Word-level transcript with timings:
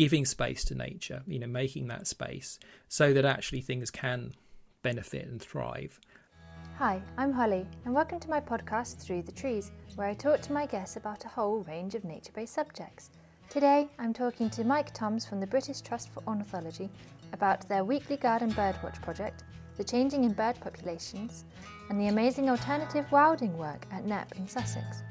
giving 0.00 0.24
space 0.24 0.64
to 0.64 0.74
nature, 0.74 1.22
you 1.26 1.38
know, 1.38 1.46
making 1.46 1.86
that 1.86 2.06
space 2.06 2.58
so 2.88 3.12
that 3.12 3.26
actually 3.26 3.60
things 3.60 3.90
can 3.90 4.32
benefit 4.80 5.28
and 5.28 5.42
thrive. 5.42 6.00
Hi, 6.78 7.02
I'm 7.18 7.32
Holly, 7.32 7.66
and 7.84 7.94
welcome 7.94 8.18
to 8.18 8.30
my 8.30 8.40
podcast 8.40 9.02
Through 9.02 9.24
the 9.24 9.32
Trees, 9.32 9.72
where 9.96 10.08
I 10.08 10.14
talk 10.14 10.40
to 10.40 10.54
my 10.54 10.64
guests 10.64 10.96
about 10.96 11.26
a 11.26 11.28
whole 11.28 11.64
range 11.64 11.94
of 11.94 12.04
nature 12.04 12.32
based 12.34 12.54
subjects. 12.54 13.10
Today, 13.50 13.90
I'm 13.98 14.14
talking 14.14 14.48
to 14.48 14.64
Mike 14.64 14.94
Toms 14.94 15.26
from 15.26 15.38
the 15.38 15.46
British 15.46 15.82
Trust 15.82 16.08
for 16.14 16.22
Ornithology 16.26 16.88
about 17.34 17.68
their 17.68 17.84
weekly 17.84 18.16
garden 18.16 18.52
birdwatch 18.52 19.02
project, 19.02 19.44
the 19.76 19.84
changing 19.84 20.24
in 20.24 20.32
bird 20.32 20.58
populations, 20.60 21.44
and 21.90 22.00
the 22.00 22.08
amazing 22.08 22.48
alternative 22.48 23.04
wilding 23.12 23.54
work 23.58 23.84
at 23.92 24.06
Knepp 24.06 24.32
in 24.38 24.48
Sussex. 24.48 25.02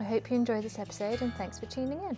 I 0.00 0.04
hope 0.04 0.30
you 0.30 0.36
enjoy 0.38 0.62
this 0.62 0.78
episode 0.78 1.20
and 1.20 1.34
thanks 1.34 1.58
for 1.58 1.66
tuning 1.66 2.02
in. 2.04 2.16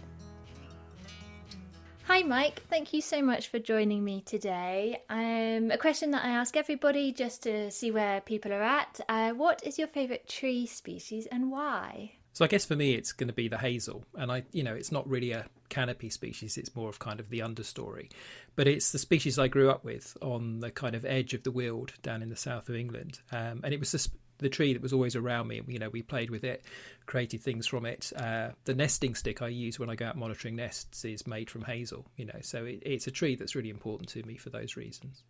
Hi, 2.10 2.22
Mike. 2.22 2.64
Thank 2.68 2.92
you 2.92 3.00
so 3.00 3.22
much 3.22 3.46
for 3.50 3.60
joining 3.60 4.02
me 4.02 4.22
today. 4.22 5.00
Um, 5.08 5.70
a 5.70 5.78
question 5.78 6.10
that 6.10 6.24
I 6.24 6.30
ask 6.30 6.56
everybody 6.56 7.12
just 7.12 7.44
to 7.44 7.70
see 7.70 7.92
where 7.92 8.20
people 8.20 8.52
are 8.52 8.64
at. 8.64 9.00
Uh, 9.08 9.30
what 9.30 9.64
is 9.64 9.78
your 9.78 9.86
favourite 9.86 10.26
tree 10.26 10.66
species 10.66 11.26
and 11.26 11.52
why? 11.52 12.14
So 12.32 12.44
I 12.44 12.48
guess 12.48 12.64
for 12.64 12.74
me, 12.74 12.94
it's 12.94 13.12
going 13.12 13.28
to 13.28 13.32
be 13.32 13.46
the 13.46 13.58
hazel, 13.58 14.04
and 14.16 14.32
I, 14.32 14.42
you 14.50 14.64
know, 14.64 14.74
it's 14.74 14.90
not 14.90 15.08
really 15.08 15.30
a 15.30 15.46
canopy 15.68 16.10
species; 16.10 16.58
it's 16.58 16.74
more 16.74 16.88
of 16.88 16.98
kind 16.98 17.20
of 17.20 17.30
the 17.30 17.40
understory. 17.40 18.10
But 18.56 18.66
it's 18.66 18.90
the 18.90 18.98
species 18.98 19.38
I 19.38 19.46
grew 19.46 19.70
up 19.70 19.84
with 19.84 20.16
on 20.20 20.58
the 20.58 20.72
kind 20.72 20.96
of 20.96 21.04
edge 21.04 21.32
of 21.32 21.44
the 21.44 21.52
Weald 21.52 21.92
down 22.02 22.22
in 22.22 22.28
the 22.28 22.34
south 22.34 22.68
of 22.68 22.74
England, 22.74 23.20
um, 23.30 23.60
and 23.62 23.72
it 23.72 23.78
was 23.78 23.92
the, 23.92 24.08
the 24.40 24.48
tree 24.48 24.72
that 24.72 24.82
was 24.82 24.92
always 24.92 25.16
around 25.16 25.48
me. 25.48 25.62
You 25.66 25.78
know, 25.78 25.88
we 25.88 26.02
played 26.02 26.30
with 26.30 26.44
it, 26.44 26.64
created 27.06 27.40
things 27.40 27.66
from 27.66 27.86
it. 27.86 28.12
Uh, 28.16 28.50
the 28.64 28.74
nesting 28.74 29.14
stick 29.14 29.42
I 29.42 29.48
use 29.48 29.78
when 29.78 29.90
I 29.90 29.94
go 29.94 30.06
out 30.06 30.16
monitoring 30.16 30.56
nests 30.56 31.04
is 31.04 31.26
made 31.26 31.50
from 31.50 31.62
hazel. 31.62 32.06
You 32.16 32.26
know, 32.26 32.40
so 32.42 32.64
it, 32.64 32.82
it's 32.82 33.06
a 33.06 33.10
tree 33.10 33.36
that's 33.36 33.54
really 33.54 33.70
important 33.70 34.08
to 34.10 34.22
me 34.24 34.36
for 34.36 34.50
those 34.50 34.76
reasons 34.76 35.22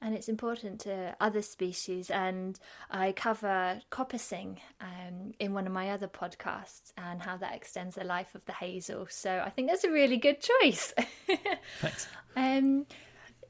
and 0.00 0.14
it's 0.14 0.28
important 0.28 0.80
to 0.80 1.16
other 1.20 1.42
species. 1.42 2.10
And 2.10 2.58
I 2.90 3.12
cover 3.12 3.80
coppicing 3.90 4.58
um, 4.80 5.32
in 5.38 5.54
one 5.54 5.66
of 5.66 5.72
my 5.72 5.90
other 5.90 6.08
podcasts 6.08 6.92
and 6.96 7.20
how 7.20 7.36
that 7.38 7.54
extends 7.54 7.96
the 7.96 8.04
life 8.04 8.34
of 8.34 8.44
the 8.44 8.52
hazel. 8.52 9.06
So 9.10 9.42
I 9.44 9.50
think 9.50 9.68
that's 9.68 9.84
a 9.84 9.90
really 9.90 10.16
good 10.16 10.38
choice. 10.40 10.94
Thanks. 11.80 12.08
um, 12.36 12.86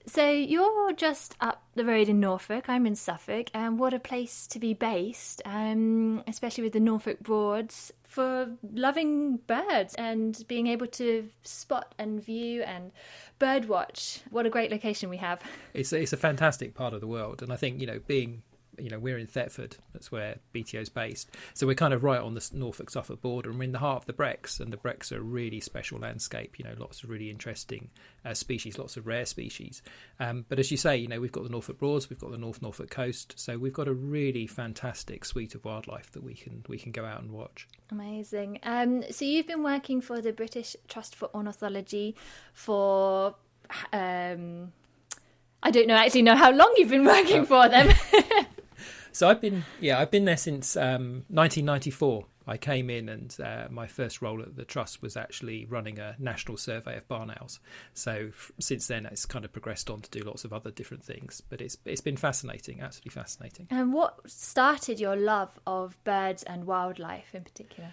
so 0.06 0.30
you're 0.30 0.92
just 0.92 1.36
up 1.40 1.62
the 1.78 1.84
road 1.84 2.08
in 2.08 2.20
Norfolk. 2.20 2.68
I'm 2.68 2.86
in 2.86 2.94
Suffolk, 2.94 3.48
and 3.54 3.78
what 3.78 3.94
a 3.94 3.98
place 3.98 4.46
to 4.48 4.58
be 4.58 4.74
based, 4.74 5.40
um, 5.44 6.22
especially 6.26 6.64
with 6.64 6.74
the 6.74 6.80
Norfolk 6.80 7.20
Broads 7.20 7.92
for 8.04 8.50
loving 8.72 9.36
birds 9.46 9.94
and 9.94 10.44
being 10.48 10.66
able 10.66 10.86
to 10.88 11.28
spot 11.42 11.94
and 11.98 12.22
view 12.22 12.62
and 12.62 12.90
birdwatch. 13.38 14.22
What 14.30 14.44
a 14.44 14.50
great 14.50 14.70
location 14.70 15.08
we 15.08 15.18
have! 15.18 15.40
It's 15.72 15.92
it's 15.92 16.12
a 16.12 16.16
fantastic 16.16 16.74
part 16.74 16.92
of 16.92 17.00
the 17.00 17.06
world, 17.06 17.42
and 17.42 17.52
I 17.52 17.56
think 17.56 17.80
you 17.80 17.86
know 17.86 18.00
being 18.06 18.42
you 18.78 18.90
know 18.90 18.98
we're 18.98 19.18
in 19.18 19.26
Thetford, 19.26 19.76
that's 19.92 20.10
where 20.10 20.38
BTO 20.54 20.80
is 20.80 20.88
based, 20.88 21.30
so 21.54 21.66
we're 21.66 21.74
kind 21.74 21.94
of 21.94 22.04
right 22.04 22.20
on 22.20 22.34
the 22.34 22.50
Norfolk 22.52 22.90
Suffolk 22.90 23.20
border, 23.20 23.50
and 23.50 23.58
we're 23.58 23.64
in 23.64 23.72
the 23.72 23.78
heart 23.78 24.02
of 24.02 24.06
the 24.06 24.12
Brecks, 24.12 24.60
and 24.60 24.72
the 24.72 24.76
Brecks 24.76 25.12
are 25.12 25.18
a 25.18 25.22
really 25.22 25.60
special 25.60 25.98
landscape. 25.98 26.58
You 26.58 26.64
know, 26.64 26.74
lots 26.78 27.02
of 27.02 27.10
really 27.10 27.30
interesting 27.30 27.90
uh, 28.24 28.34
species, 28.34 28.78
lots 28.78 28.96
of 28.96 29.06
rare 29.06 29.26
species. 29.26 29.82
Um, 30.20 30.44
but 30.48 30.58
as 30.58 30.70
you 30.70 30.76
say, 30.76 30.96
you 30.96 31.08
know, 31.08 31.20
we've 31.20 31.32
got 31.32 31.44
the 31.44 31.50
Norfolk 31.50 31.78
Broads, 31.78 32.10
we've 32.10 32.18
got 32.18 32.30
the 32.30 32.38
North 32.38 32.62
Norfolk 32.62 32.90
coast, 32.90 33.34
so 33.36 33.58
we've 33.58 33.72
got 33.72 33.88
a 33.88 33.94
really 33.94 34.46
fantastic 34.46 35.24
suite 35.24 35.54
of 35.54 35.64
wildlife 35.64 36.10
that 36.12 36.22
we 36.22 36.34
can 36.34 36.64
we 36.68 36.78
can 36.78 36.92
go 36.92 37.04
out 37.04 37.20
and 37.20 37.32
watch. 37.32 37.68
Amazing. 37.90 38.58
Um, 38.62 39.04
so 39.10 39.24
you've 39.24 39.46
been 39.46 39.62
working 39.62 40.00
for 40.00 40.20
the 40.20 40.32
British 40.32 40.76
Trust 40.88 41.14
for 41.14 41.30
Ornithology 41.34 42.16
for. 42.52 43.34
Um, 43.92 44.72
I 45.62 45.70
don't 45.70 45.88
know 45.88 45.94
actually 45.94 46.22
know 46.22 46.36
how 46.36 46.52
long 46.52 46.72
you've 46.76 46.90
been 46.90 47.04
working 47.04 47.44
for 47.44 47.68
them. 47.68 47.92
So 49.18 49.28
I've 49.28 49.40
been, 49.40 49.64
yeah, 49.80 49.98
I've 49.98 50.12
been 50.12 50.26
there 50.26 50.36
since 50.36 50.76
um, 50.76 51.24
1994. 51.26 52.24
I 52.46 52.56
came 52.56 52.88
in, 52.88 53.08
and 53.08 53.36
uh, 53.42 53.66
my 53.68 53.88
first 53.88 54.22
role 54.22 54.40
at 54.40 54.54
the 54.54 54.64
trust 54.64 55.02
was 55.02 55.16
actually 55.16 55.66
running 55.66 55.98
a 55.98 56.14
national 56.20 56.56
survey 56.56 56.96
of 56.96 57.08
barn 57.08 57.34
owls. 57.36 57.58
So 57.94 58.28
f- 58.28 58.52
since 58.60 58.86
then, 58.86 59.06
it's 59.06 59.26
kind 59.26 59.44
of 59.44 59.50
progressed 59.50 59.90
on 59.90 60.02
to 60.02 60.10
do 60.10 60.20
lots 60.20 60.44
of 60.44 60.52
other 60.52 60.70
different 60.70 61.02
things. 61.02 61.42
But 61.48 61.60
it's 61.60 61.76
it's 61.84 62.00
been 62.00 62.16
fascinating, 62.16 62.80
absolutely 62.80 63.10
fascinating. 63.10 63.66
And 63.70 63.92
what 63.92 64.20
started 64.30 65.00
your 65.00 65.16
love 65.16 65.58
of 65.66 65.98
birds 66.04 66.44
and 66.44 66.64
wildlife 66.64 67.34
in 67.34 67.42
particular? 67.42 67.90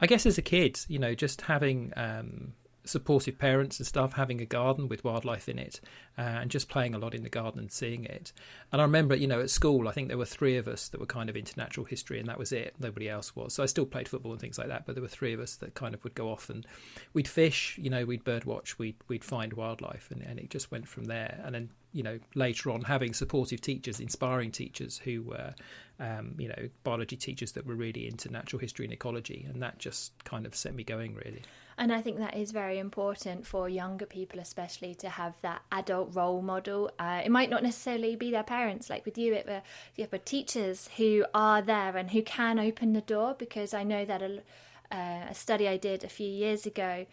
I 0.00 0.06
guess 0.06 0.24
as 0.24 0.38
a 0.38 0.42
kid, 0.42 0.80
you 0.88 0.98
know, 0.98 1.14
just 1.14 1.42
having 1.42 1.92
um, 1.98 2.54
supportive 2.84 3.38
parents 3.38 3.78
and 3.78 3.86
stuff, 3.86 4.14
having 4.14 4.40
a 4.40 4.46
garden 4.46 4.88
with 4.88 5.04
wildlife 5.04 5.48
in 5.48 5.58
it, 5.58 5.80
uh, 6.18 6.22
and 6.22 6.50
just 6.50 6.68
playing 6.68 6.94
a 6.94 6.98
lot 6.98 7.14
in 7.14 7.22
the 7.22 7.28
garden 7.28 7.60
and 7.60 7.70
seeing 7.70 8.04
it. 8.04 8.32
And 8.72 8.80
I 8.80 8.84
remember, 8.84 9.14
you 9.14 9.26
know, 9.26 9.40
at 9.40 9.50
school, 9.50 9.88
I 9.88 9.92
think 9.92 10.08
there 10.08 10.18
were 10.18 10.24
three 10.24 10.56
of 10.56 10.68
us 10.68 10.88
that 10.88 11.00
were 11.00 11.06
kind 11.06 11.30
of 11.30 11.36
into 11.36 11.56
natural 11.58 11.86
history, 11.86 12.18
and 12.18 12.28
that 12.28 12.38
was 12.38 12.52
it. 12.52 12.74
Nobody 12.78 13.08
else 13.08 13.36
was. 13.36 13.54
So 13.54 13.62
I 13.62 13.66
still 13.66 13.86
played 13.86 14.08
football 14.08 14.32
and 14.32 14.40
things 14.40 14.58
like 14.58 14.68
that, 14.68 14.86
but 14.86 14.94
there 14.94 15.02
were 15.02 15.08
three 15.08 15.32
of 15.32 15.40
us 15.40 15.56
that 15.56 15.74
kind 15.74 15.94
of 15.94 16.02
would 16.04 16.14
go 16.14 16.30
off 16.30 16.50
and 16.50 16.66
we'd 17.12 17.28
fish, 17.28 17.78
you 17.80 17.90
know, 17.90 18.04
we'd 18.04 18.24
bird 18.24 18.44
watch, 18.44 18.78
we'd 18.78 18.96
we'd 19.08 19.24
find 19.24 19.52
wildlife, 19.52 20.10
and, 20.10 20.22
and 20.22 20.38
it 20.38 20.50
just 20.50 20.70
went 20.70 20.88
from 20.88 21.04
there. 21.04 21.40
And 21.44 21.54
then 21.54 21.70
you 21.92 22.02
know 22.02 22.18
later 22.34 22.70
on 22.70 22.82
having 22.82 23.12
supportive 23.12 23.60
teachers 23.60 24.00
inspiring 24.00 24.50
teachers 24.50 24.98
who 24.98 25.22
were 25.22 25.54
um, 26.00 26.34
you 26.38 26.48
know 26.48 26.68
biology 26.84 27.16
teachers 27.16 27.52
that 27.52 27.66
were 27.66 27.74
really 27.74 28.06
into 28.06 28.30
natural 28.30 28.60
history 28.60 28.84
and 28.84 28.92
ecology 28.92 29.46
and 29.48 29.62
that 29.62 29.78
just 29.78 30.12
kind 30.24 30.46
of 30.46 30.54
set 30.54 30.74
me 30.74 30.82
going 30.82 31.14
really 31.14 31.42
and 31.78 31.92
I 31.92 32.00
think 32.00 32.18
that 32.18 32.36
is 32.36 32.52
very 32.52 32.78
important 32.78 33.46
for 33.46 33.68
younger 33.68 34.06
people, 34.06 34.38
especially 34.40 34.94
to 34.96 35.08
have 35.08 35.34
that 35.42 35.62
adult 35.72 36.14
role 36.14 36.42
model. 36.42 36.90
Uh, 36.98 37.22
it 37.24 37.30
might 37.30 37.50
not 37.50 37.62
necessarily 37.62 38.14
be 38.14 38.30
their 38.30 38.42
parents, 38.42 38.90
like 38.90 39.04
with 39.04 39.16
you, 39.16 39.34
it 39.34 39.46
were, 39.46 39.62
yeah, 39.96 40.06
but 40.10 40.26
teachers 40.26 40.90
who 40.96 41.24
are 41.34 41.62
there 41.62 41.96
and 41.96 42.10
who 42.10 42.22
can 42.22 42.58
open 42.58 42.92
the 42.92 43.00
door. 43.00 43.34
Because 43.38 43.72
I 43.72 43.84
know 43.84 44.04
that 44.04 44.22
a, 44.22 44.42
uh, 44.90 45.26
a 45.30 45.34
study 45.34 45.66
I 45.66 45.76
did 45.76 46.04
a 46.04 46.08
few 46.08 46.28
years 46.28 46.66
ago, 46.66 47.06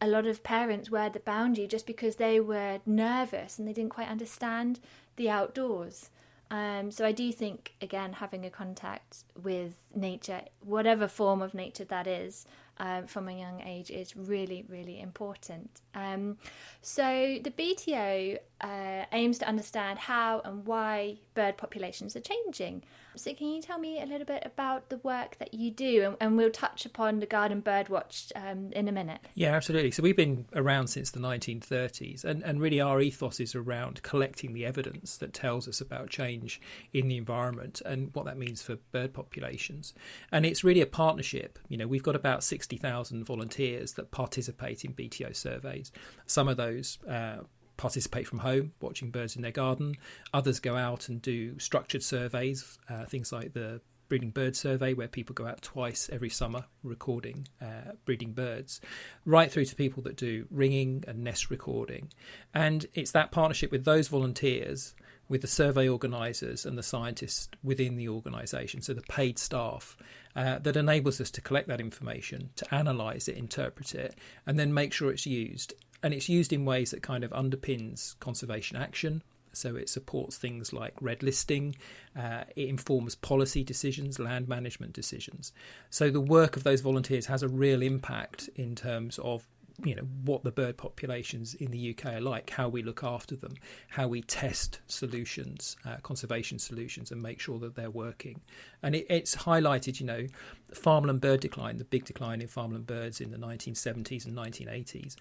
a 0.00 0.06
lot 0.06 0.26
of 0.26 0.42
parents 0.42 0.90
were 0.90 1.08
the 1.08 1.20
boundary 1.20 1.66
just 1.66 1.86
because 1.86 2.16
they 2.16 2.40
were 2.40 2.80
nervous 2.86 3.58
and 3.58 3.66
they 3.66 3.72
didn't 3.72 3.90
quite 3.90 4.08
understand 4.08 4.80
the 5.16 5.28
outdoors. 5.28 6.10
Um, 6.50 6.90
so 6.90 7.04
I 7.04 7.12
do 7.12 7.30
think, 7.30 7.74
again, 7.82 8.14
having 8.14 8.46
a 8.46 8.50
contact 8.50 9.24
with 9.42 9.74
nature, 9.94 10.42
whatever 10.60 11.06
form 11.06 11.42
of 11.42 11.52
nature 11.52 11.84
that 11.84 12.06
is, 12.06 12.46
um, 12.78 13.06
from 13.06 13.28
a 13.28 13.32
young 13.32 13.60
age 13.60 13.90
is 13.90 14.16
really, 14.16 14.64
really 14.68 15.00
important. 15.00 15.82
Um, 15.94 16.38
so 16.80 17.38
the 17.42 17.50
BTO 17.50 18.38
uh, 18.60 19.04
aims 19.12 19.38
to 19.38 19.48
understand 19.48 19.98
how 19.98 20.40
and 20.44 20.64
why 20.64 21.16
bird 21.34 21.56
populations 21.56 22.16
are 22.16 22.20
changing. 22.20 22.82
So 23.18 23.34
can 23.34 23.48
you 23.48 23.60
tell 23.60 23.78
me 23.78 24.00
a 24.00 24.06
little 24.06 24.26
bit 24.26 24.42
about 24.44 24.88
the 24.88 24.98
work 24.98 25.38
that 25.38 25.52
you 25.52 25.70
do, 25.70 26.02
and, 26.04 26.16
and 26.20 26.36
we'll 26.36 26.50
touch 26.50 26.86
upon 26.86 27.20
the 27.20 27.26
Garden 27.26 27.60
Birdwatch 27.60 28.32
um, 28.36 28.72
in 28.72 28.88
a 28.88 28.92
minute. 28.92 29.20
Yeah, 29.34 29.54
absolutely. 29.54 29.90
So 29.90 30.02
we've 30.02 30.16
been 30.16 30.46
around 30.54 30.88
since 30.88 31.10
the 31.10 31.20
1930s, 31.20 32.24
and, 32.24 32.42
and 32.42 32.60
really 32.60 32.80
our 32.80 33.00
ethos 33.00 33.40
is 33.40 33.54
around 33.54 34.02
collecting 34.02 34.54
the 34.54 34.64
evidence 34.64 35.16
that 35.18 35.32
tells 35.32 35.68
us 35.68 35.80
about 35.80 36.10
change 36.10 36.60
in 36.92 37.08
the 37.08 37.16
environment 37.16 37.82
and 37.84 38.14
what 38.14 38.24
that 38.26 38.38
means 38.38 38.62
for 38.62 38.76
bird 38.92 39.12
populations. 39.12 39.94
And 40.30 40.46
it's 40.46 40.64
really 40.64 40.80
a 40.80 40.86
partnership. 40.86 41.58
You 41.68 41.76
know, 41.76 41.86
we've 41.86 42.02
got 42.02 42.16
about 42.16 42.44
60,000 42.44 43.24
volunteers 43.24 43.92
that 43.94 44.10
participate 44.10 44.84
in 44.84 44.94
BTO 44.94 45.34
surveys. 45.34 45.92
Some 46.26 46.48
of 46.48 46.56
those 46.56 46.98
uh, 47.08 47.38
participate 47.78 48.26
from 48.26 48.40
home, 48.40 48.72
watching 48.82 49.10
birds 49.10 49.36
in 49.36 49.40
their 49.40 49.50
garden. 49.50 49.94
Others 50.34 50.60
go 50.60 50.76
out 50.76 51.08
and 51.08 51.22
do 51.22 51.58
structured 51.58 52.02
surveys, 52.02 52.78
uh, 52.90 53.06
things 53.06 53.32
like 53.32 53.54
the 53.54 53.80
breeding 54.08 54.30
bird 54.30 54.56
survey, 54.56 54.92
where 54.92 55.08
people 55.08 55.34
go 55.34 55.46
out 55.46 55.62
twice 55.62 56.10
every 56.12 56.28
summer 56.28 56.64
recording 56.82 57.46
uh, 57.62 57.92
breeding 58.04 58.32
birds, 58.32 58.80
right 59.24 59.50
through 59.50 59.66
to 59.66 59.76
people 59.76 60.02
that 60.02 60.16
do 60.16 60.46
ringing 60.50 61.04
and 61.06 61.22
nest 61.22 61.50
recording. 61.50 62.10
And 62.52 62.86
it's 62.94 63.12
that 63.12 63.30
partnership 63.30 63.70
with 63.70 63.84
those 63.84 64.08
volunteers, 64.08 64.94
with 65.28 65.42
the 65.42 65.46
survey 65.46 65.86
organisers 65.88 66.64
and 66.64 66.76
the 66.76 66.82
scientists 66.82 67.48
within 67.62 67.96
the 67.96 68.08
organisation, 68.08 68.80
so 68.80 68.94
the 68.94 69.02
paid 69.02 69.38
staff, 69.38 69.96
uh, 70.34 70.58
that 70.60 70.76
enables 70.76 71.20
us 71.20 71.30
to 71.32 71.40
collect 71.42 71.68
that 71.68 71.80
information, 71.80 72.50
to 72.56 72.66
analyse 72.74 73.28
it, 73.28 73.36
interpret 73.36 73.94
it, 73.94 74.14
and 74.46 74.58
then 74.58 74.72
make 74.72 74.92
sure 74.92 75.10
it's 75.10 75.26
used 75.26 75.74
and 76.02 76.14
it's 76.14 76.28
used 76.28 76.52
in 76.52 76.64
ways 76.64 76.90
that 76.90 77.02
kind 77.02 77.24
of 77.24 77.30
underpins 77.32 78.18
conservation 78.20 78.76
action. 78.76 79.22
So 79.52 79.74
it 79.76 79.88
supports 79.88 80.36
things 80.36 80.72
like 80.72 80.94
red 81.00 81.22
listing, 81.22 81.74
uh, 82.16 82.44
it 82.54 82.68
informs 82.68 83.16
policy 83.16 83.64
decisions, 83.64 84.18
land 84.18 84.46
management 84.46 84.92
decisions. 84.92 85.52
So 85.90 86.10
the 86.10 86.20
work 86.20 86.56
of 86.56 86.62
those 86.62 86.80
volunteers 86.80 87.26
has 87.26 87.42
a 87.42 87.48
real 87.48 87.82
impact 87.82 88.48
in 88.54 88.76
terms 88.76 89.18
of 89.18 89.48
you 89.84 89.94
know 89.94 90.02
what 90.24 90.42
the 90.42 90.50
bird 90.50 90.76
populations 90.76 91.54
in 91.54 91.70
the 91.70 91.90
UK 91.90 92.14
are 92.14 92.20
like, 92.20 92.50
how 92.50 92.68
we 92.68 92.82
look 92.82 93.04
after 93.04 93.36
them, 93.36 93.54
how 93.88 94.08
we 94.08 94.22
test 94.22 94.80
solutions, 94.88 95.76
uh, 95.86 95.96
conservation 96.02 96.58
solutions, 96.58 97.12
and 97.12 97.22
make 97.22 97.40
sure 97.40 97.58
that 97.60 97.76
they're 97.76 97.90
working. 97.90 98.40
And 98.82 98.96
it, 98.96 99.06
it's 99.08 99.36
highlighted, 99.36 100.00
you 100.00 100.06
know, 100.06 100.26
farmland 100.74 101.20
bird 101.20 101.40
decline, 101.40 101.76
the 101.76 101.84
big 101.84 102.04
decline 102.04 102.40
in 102.40 102.48
farmland 102.48 102.86
birds 102.86 103.20
in 103.20 103.30
the 103.30 103.38
1970s 103.38 104.26
and 104.26 104.36
1980s 104.36 105.14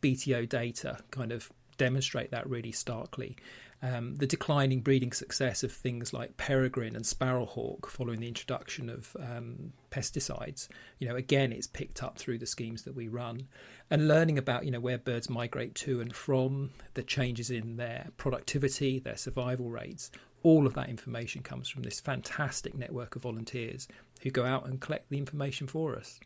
BTO 0.00 0.48
data 0.48 0.98
kind 1.10 1.32
of 1.32 1.50
demonstrate 1.78 2.30
that 2.32 2.48
really 2.48 2.72
starkly. 2.72 3.36
Um, 3.80 4.16
the 4.16 4.26
declining 4.26 4.80
breeding 4.80 5.12
success 5.12 5.62
of 5.62 5.70
things 5.70 6.12
like 6.12 6.36
peregrine 6.36 6.96
and 6.96 7.04
sparrowhawk 7.04 7.86
following 7.86 8.18
the 8.18 8.26
introduction 8.26 8.90
of 8.90 9.16
um, 9.20 9.72
pesticides, 9.92 10.66
you 10.98 11.08
know, 11.08 11.14
again, 11.14 11.52
it's 11.52 11.68
picked 11.68 12.02
up 12.02 12.18
through 12.18 12.38
the 12.38 12.46
schemes 12.46 12.82
that 12.82 12.96
we 12.96 13.06
run, 13.06 13.46
and 13.88 14.08
learning 14.08 14.36
about 14.36 14.64
you 14.64 14.72
know 14.72 14.80
where 14.80 14.98
birds 14.98 15.30
migrate 15.30 15.76
to 15.76 16.00
and 16.00 16.12
from, 16.12 16.70
the 16.94 17.04
changes 17.04 17.52
in 17.52 17.76
their 17.76 18.08
productivity, 18.16 18.98
their 18.98 19.16
survival 19.16 19.70
rates. 19.70 20.10
All 20.42 20.66
of 20.66 20.74
that 20.74 20.88
information 20.88 21.42
comes 21.42 21.68
from 21.68 21.82
this 21.82 22.00
fantastic 22.00 22.74
network 22.76 23.14
of 23.14 23.22
volunteers 23.22 23.86
who 24.22 24.30
go 24.30 24.44
out 24.44 24.66
and 24.66 24.80
collect 24.80 25.08
the 25.08 25.18
information 25.18 25.68
for 25.68 25.96
us. 25.96 26.18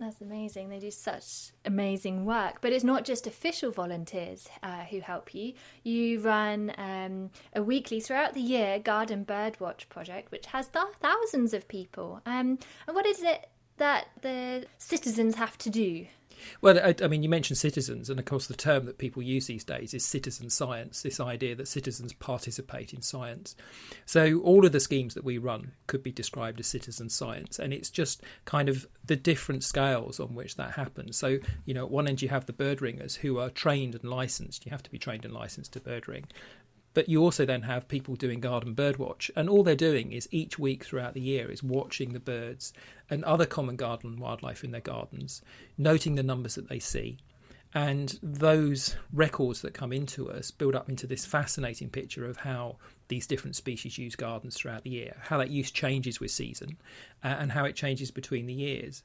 That's 0.00 0.20
amazing. 0.20 0.68
They 0.68 0.78
do 0.78 0.90
such 0.90 1.50
amazing 1.64 2.24
work. 2.24 2.60
But 2.60 2.72
it's 2.72 2.84
not 2.84 3.04
just 3.04 3.26
official 3.26 3.72
volunteers 3.72 4.48
uh, 4.62 4.84
who 4.84 5.00
help 5.00 5.34
you. 5.34 5.54
You 5.82 6.20
run 6.20 6.72
um, 6.78 7.30
a 7.54 7.62
weekly 7.62 8.00
throughout 8.00 8.34
the 8.34 8.40
year 8.40 8.78
garden 8.78 9.24
birdwatch 9.24 9.88
project, 9.88 10.30
which 10.30 10.46
has 10.46 10.68
th- 10.68 10.84
thousands 11.00 11.52
of 11.52 11.66
people. 11.66 12.20
Um, 12.26 12.58
and 12.86 12.94
what 12.94 13.06
is 13.06 13.22
it 13.22 13.48
that 13.78 14.08
the 14.22 14.66
citizens 14.78 15.34
have 15.36 15.58
to 15.58 15.70
do? 15.70 16.06
Well, 16.60 16.78
I, 16.78 16.94
I, 17.02 17.08
mean, 17.08 17.22
you 17.22 17.28
mentioned 17.28 17.58
citizens, 17.58 18.10
and 18.10 18.18
of 18.18 18.24
course, 18.26 18.46
the 18.46 18.54
term 18.54 18.86
that 18.86 18.98
people 18.98 19.22
use 19.22 19.46
these 19.46 19.64
days 19.64 19.94
is 19.94 20.04
citizen 20.04 20.50
science. 20.50 21.02
This 21.02 21.20
idea 21.20 21.54
that 21.56 21.68
citizens 21.68 22.12
participate 22.12 22.92
in 22.92 23.02
science. 23.02 23.56
So, 24.06 24.40
all 24.40 24.64
of 24.64 24.72
the 24.72 24.80
schemes 24.80 25.14
that 25.14 25.24
we 25.24 25.38
run 25.38 25.72
could 25.86 26.02
be 26.02 26.12
described 26.12 26.60
as 26.60 26.66
citizen 26.66 27.08
science, 27.08 27.58
and 27.58 27.72
it's 27.72 27.90
just 27.90 28.22
kind 28.44 28.68
of 28.68 28.86
the 29.04 29.16
different 29.16 29.64
scales 29.64 30.20
on 30.20 30.34
which 30.34 30.56
that 30.56 30.72
happens. 30.72 31.16
So, 31.16 31.38
you 31.64 31.74
know, 31.74 31.84
at 31.84 31.90
one 31.90 32.06
end 32.06 32.22
you 32.22 32.28
have 32.28 32.46
the 32.46 32.52
bird 32.52 32.80
ringers 32.80 33.16
who 33.16 33.38
are 33.38 33.50
trained 33.50 33.94
and 33.94 34.04
licensed. 34.04 34.66
You 34.66 34.70
have 34.70 34.82
to 34.84 34.90
be 34.90 34.98
trained 34.98 35.24
and 35.24 35.34
licensed 35.34 35.72
to 35.72 35.80
bird 35.80 36.06
ring. 36.08 36.26
But 36.94 37.08
you 37.08 37.22
also 37.22 37.44
then 37.44 37.62
have 37.62 37.88
people 37.88 38.16
doing 38.16 38.40
garden 38.40 38.74
birdwatch, 38.74 39.30
and 39.36 39.48
all 39.48 39.62
they're 39.62 39.76
doing 39.76 40.12
is 40.12 40.28
each 40.30 40.58
week 40.58 40.84
throughout 40.84 41.14
the 41.14 41.20
year 41.20 41.50
is 41.50 41.62
watching 41.62 42.12
the 42.12 42.20
birds 42.20 42.72
and 43.10 43.24
other 43.24 43.46
common 43.46 43.76
garden 43.76 44.18
wildlife 44.18 44.64
in 44.64 44.70
their 44.70 44.80
gardens, 44.80 45.42
noting 45.76 46.14
the 46.14 46.22
numbers 46.22 46.54
that 46.54 46.68
they 46.68 46.78
see. 46.78 47.18
And 47.74 48.18
those 48.22 48.96
records 49.12 49.60
that 49.60 49.74
come 49.74 49.92
into 49.92 50.30
us 50.30 50.50
build 50.50 50.74
up 50.74 50.88
into 50.88 51.06
this 51.06 51.26
fascinating 51.26 51.90
picture 51.90 52.24
of 52.24 52.38
how 52.38 52.76
these 53.08 53.26
different 53.26 53.56
species 53.56 53.98
use 53.98 54.16
gardens 54.16 54.56
throughout 54.56 54.84
the 54.84 54.90
year, 54.90 55.16
how 55.20 55.36
that 55.38 55.50
use 55.50 55.70
changes 55.70 56.18
with 56.18 56.30
season, 56.30 56.78
uh, 57.22 57.36
and 57.38 57.52
how 57.52 57.66
it 57.66 57.76
changes 57.76 58.10
between 58.10 58.46
the 58.46 58.54
years. 58.54 59.02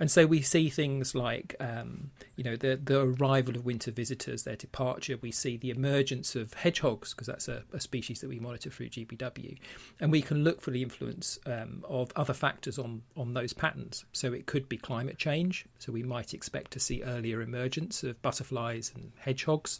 And 0.00 0.10
so 0.10 0.26
we 0.26 0.42
see 0.42 0.70
things 0.70 1.14
like, 1.14 1.54
um, 1.60 2.10
you 2.36 2.42
know, 2.42 2.56
the 2.56 2.80
the 2.82 3.00
arrival 3.00 3.56
of 3.56 3.64
winter 3.64 3.90
visitors, 3.90 4.42
their 4.42 4.56
departure. 4.56 5.16
We 5.20 5.30
see 5.30 5.56
the 5.56 5.70
emergence 5.70 6.34
of 6.34 6.52
hedgehogs 6.54 7.14
because 7.14 7.28
that's 7.28 7.48
a, 7.48 7.62
a, 7.72 7.80
species 7.80 8.20
that 8.20 8.28
we 8.28 8.40
monitor 8.40 8.70
through 8.70 8.88
GBW, 8.88 9.56
and 10.00 10.10
we 10.10 10.20
can 10.20 10.42
look 10.42 10.60
for 10.60 10.72
the 10.72 10.82
influence 10.82 11.38
um, 11.46 11.84
of 11.88 12.12
other 12.16 12.34
factors 12.34 12.78
on 12.78 13.02
on 13.16 13.34
those 13.34 13.52
patterns. 13.52 14.04
So 14.12 14.32
it 14.32 14.46
could 14.46 14.68
be 14.68 14.76
climate 14.76 15.18
change. 15.18 15.66
So 15.78 15.92
we 15.92 16.02
might 16.02 16.34
expect 16.34 16.72
to 16.72 16.80
see 16.80 17.02
earlier 17.02 17.40
emergence 17.40 18.02
of 18.02 18.20
butterflies 18.20 18.90
and 18.94 19.12
hedgehogs. 19.18 19.78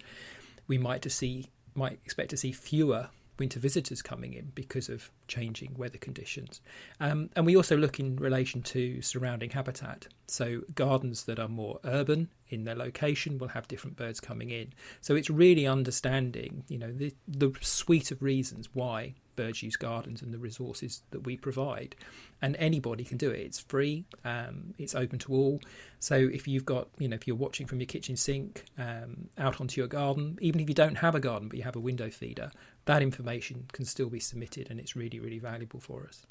We 0.69 0.79
might 0.79 1.03
to 1.03 1.11
see 1.11 1.51
might 1.75 1.99
expect 2.05 2.31
to 2.31 2.37
see 2.37 2.53
fewer 2.53 3.09
winter 3.39 3.59
visitors 3.59 4.03
coming 4.03 4.33
in 4.33 4.53
because 4.55 4.89
of 4.89 5.11
changing 5.29 5.75
weather 5.77 5.99
conditions. 5.99 6.61
Um, 7.01 7.31
and 7.35 7.47
we 7.47 7.57
also 7.57 7.77
look 7.77 7.99
in 7.99 8.17
relation 8.17 8.63
to 8.63 9.03
surrounding 9.03 9.51
habitat. 9.51 10.09
So, 10.27 10.63
gardens 10.75 11.25
that 11.25 11.39
are 11.39 11.49
more 11.49 11.81
urban 11.85 12.29
in 12.49 12.65
their 12.65 12.75
location 12.75 13.39
will 13.39 13.49
have 13.49 13.69
different 13.69 13.97
birds 13.97 14.21
coming 14.21 14.51
in. 14.51 14.73
So, 15.01 15.15
it's 15.15 15.31
really 15.31 15.67
understanding, 15.67 16.65
you 16.69 16.79
know, 16.79 16.93
the, 16.93 17.15
the 17.27 17.53
suite 17.61 18.11
of 18.11 18.23
reasons 18.23 18.69
why 18.73 19.15
birds 19.37 19.63
use 19.63 19.77
gardens 19.77 20.23
and 20.23 20.33
the 20.33 20.39
resources 20.39 21.03
that 21.11 21.21
we 21.21 21.37
provide. 21.37 21.95
And 22.43 22.57
anybody 22.57 23.05
can 23.05 23.17
do 23.17 23.31
it. 23.31 23.41
It's 23.41 23.61
free. 23.61 24.05
Um, 24.25 24.75
it's 24.79 24.95
open 24.95 25.19
to 25.21 25.33
all. 25.33 25.61
So 25.99 26.15
if 26.15 26.47
you've 26.47 26.65
got, 26.65 26.89
you 26.99 27.09
know, 27.09 27.15
if 27.15 27.27
you're 27.27 27.37
watching 27.37 27.67
from 27.67 27.81
your 27.81 27.87
kitchen 27.87 28.17
sink 28.17 28.65
um, 28.79 29.29
out 29.39 29.61
onto 29.61 29.81
your 29.81 29.89
garden, 29.89 30.39
even 30.41 30.61
if 30.61 30.69
you 30.69 30.75
don't 30.75 30.97
have 30.97 31.15
a 31.15 31.21
garden 31.21 31.49
but 31.49 31.57
you 31.57 31.65
have 31.65 31.77
a 31.77 31.81
window 31.81 32.11
feeder, 32.11 32.51
that 32.85 33.03
information 33.03 33.67
can 33.73 33.85
still 33.85 34.09
be 34.09 34.21
submitted, 34.21 34.71
and 34.71 34.79
it's 34.79 34.97
really, 34.97 35.21
really 35.21 35.39
valuable 35.39 35.81
for 35.81 36.07
us. 36.07 36.27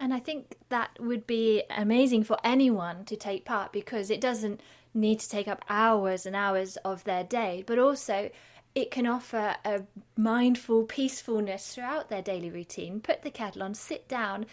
And 0.00 0.12
I 0.12 0.18
think 0.18 0.56
that 0.70 0.90
would 0.98 1.26
be 1.26 1.62
amazing 1.70 2.24
for 2.24 2.36
anyone 2.42 3.04
to 3.04 3.16
take 3.16 3.44
part 3.44 3.72
because 3.72 4.10
it 4.10 4.20
doesn't 4.20 4.60
need 4.92 5.20
to 5.20 5.28
take 5.28 5.48
up 5.48 5.64
hours 5.68 6.26
and 6.26 6.34
hours 6.34 6.76
of 6.78 7.04
their 7.04 7.24
day, 7.24 7.62
but 7.66 7.78
also 7.78 8.30
it 8.74 8.90
can 8.90 9.06
offer 9.06 9.54
a 9.64 9.82
mindful 10.16 10.84
peacefulness 10.84 11.74
throughout 11.74 12.08
their 12.08 12.22
daily 12.22 12.50
routine. 12.50 13.00
Put 13.00 13.22
the 13.22 13.30
kettle 13.30 13.62
on, 13.62 13.74
sit 13.74 14.08
down, 14.08 14.46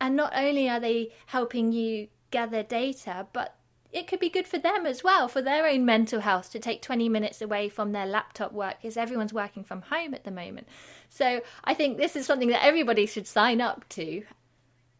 and 0.00 0.14
not 0.14 0.32
only 0.36 0.68
are 0.68 0.80
they 0.80 1.12
helping 1.26 1.72
you 1.72 2.08
gather 2.30 2.62
data, 2.62 3.26
but 3.32 3.56
it 3.94 4.06
could 4.08 4.18
be 4.18 4.28
good 4.28 4.48
for 4.48 4.58
them 4.58 4.84
as 4.84 5.04
well, 5.04 5.28
for 5.28 5.40
their 5.40 5.66
own 5.66 5.84
mental 5.84 6.20
health, 6.20 6.50
to 6.52 6.58
take 6.58 6.82
20 6.82 7.08
minutes 7.08 7.40
away 7.40 7.68
from 7.68 7.92
their 7.92 8.06
laptop 8.06 8.52
work, 8.52 8.82
because 8.82 8.96
everyone's 8.96 9.32
working 9.32 9.62
from 9.62 9.82
home 9.82 10.12
at 10.12 10.24
the 10.24 10.30
moment. 10.30 10.68
So 11.08 11.40
I 11.62 11.74
think 11.74 11.96
this 11.96 12.16
is 12.16 12.26
something 12.26 12.48
that 12.48 12.64
everybody 12.64 13.06
should 13.06 13.26
sign 13.26 13.60
up 13.60 13.88
to. 13.90 14.24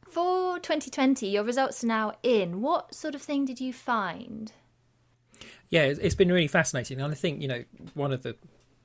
For 0.09 0.61
2020, 0.61 1.29
your 1.29 1.43
results 1.43 1.83
are 1.83 1.89
now 1.89 2.13
in. 2.23 2.63
What 2.63 2.95
sort 2.95 3.17
of 3.17 3.23
thing 3.23 3.45
did 3.45 3.61
you 3.61 3.73
find? 3.73 4.53
Yeah, 5.71 5.83
it's 5.83 6.15
been 6.15 6.31
really 6.31 6.47
fascinating. 6.47 7.01
And 7.01 7.11
I 7.11 7.17
think, 7.17 7.43
you 7.43 7.49
know, 7.49 7.65
one 7.95 8.13
of 8.13 8.23
the 8.23 8.37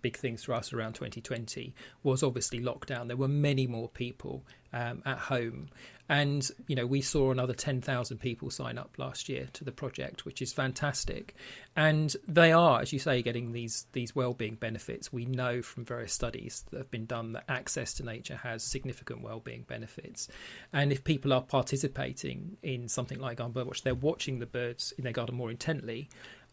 big 0.02 0.18
things 0.18 0.44
for 0.44 0.54
us 0.54 0.74
around 0.74 0.94
2020 0.94 1.76
was 2.02 2.24
obviously 2.24 2.60
lockdown. 2.60 3.08
There 3.08 3.18
were 3.18 3.28
many 3.28 3.68
more 3.68 3.90
people 3.90 4.44
um, 4.74 5.02
at 5.06 5.18
home, 5.18 5.70
and 6.08 6.50
you 6.68 6.76
know 6.76 6.86
we 6.86 7.02
saw 7.02 7.32
another 7.32 7.54
10,000 7.54 8.18
people 8.18 8.50
sign 8.50 8.78
up 8.78 8.96
last 8.98 9.30
year 9.30 9.48
to 9.54 9.64
the 9.64 9.72
project, 9.72 10.26
which 10.26 10.42
is 10.42 10.52
fantastic. 10.52 11.36
And 11.76 12.16
they 12.28 12.52
are, 12.52 12.82
as 12.82 12.92
you 12.92 13.00
say, 13.00 13.22
getting 13.22 13.52
these 13.52 13.86
these 13.94 14.16
well-being 14.16 14.56
benefits. 14.56 15.14
We 15.14 15.26
know 15.26 15.62
from 15.62 15.86
various 15.86 16.14
studies 16.14 16.66
that 16.72 16.78
have 16.78 16.92
been 16.92 17.06
done 17.06 17.34
that 17.34 17.46
access 17.48 17.94
to 17.96 18.04
nature 18.04 18.38
has 18.38 18.64
significant 18.64 19.22
well-being 19.22 19.64
benefits. 19.64 20.28
And 20.74 20.92
if 20.92 21.04
people 21.04 21.34
are 21.34 21.42
participating 21.42 22.58
in 22.64 22.88
something 22.88 23.20
like 23.20 23.38
Birdwatch, 23.38 23.84
they're 23.84 23.96
watching 23.96 24.40
the 24.40 24.46
birds 24.46 24.94
in 24.98 25.04
their 25.04 25.14
garden 25.14 25.36
more 25.36 25.52
intently 25.52 26.10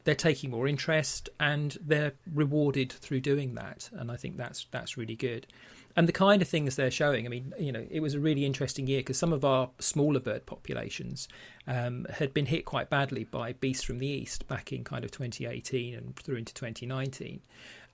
they're 0.07 0.15
taking 0.15 0.51
more 0.51 0.69
interest 0.69 1.29
and 1.41 1.77
they're 1.85 2.13
rewarded 2.33 2.93
through 2.93 3.21
doing 3.21 3.57
that. 3.57 3.91
And 3.93 4.11
I 4.11 4.17
think 4.17 4.37
that's 4.37 4.67
that's 4.71 4.97
really 4.97 5.17
good. 5.17 5.49
And 5.97 6.07
the 6.07 6.13
kind 6.13 6.43
of 6.43 6.49
things 6.49 6.77
they're 6.77 6.91
showing, 6.91 7.25
I 7.25 7.31
mean, 7.31 7.55
you 7.59 7.73
know, 7.73 7.87
it 7.91 8.01
was 8.01 8.15
a 8.15 8.21
really 8.21 8.45
interesting 8.45 8.87
year 8.87 9.01
because 9.01 9.17
some 9.17 9.33
of 9.33 9.47
our 9.47 9.71
smaller 9.79 10.21
bird 10.21 10.45
populations 10.45 11.27
um, 11.67 12.07
had 12.11 12.35
been 12.35 12.47
hit 12.47 12.67
quite 12.67 12.91
badly 12.91 13.25
by 13.25 13.55
beasts 13.55 13.83
from 13.83 13.99
the 13.99 14.07
east 14.07 14.47
back 14.47 14.73
in 14.73 14.85
kind 14.85 15.05
of 15.05 15.11
2018 15.11 15.95
and 15.95 16.15
through 16.17 16.37
into 16.37 16.53
2019. 16.53 17.41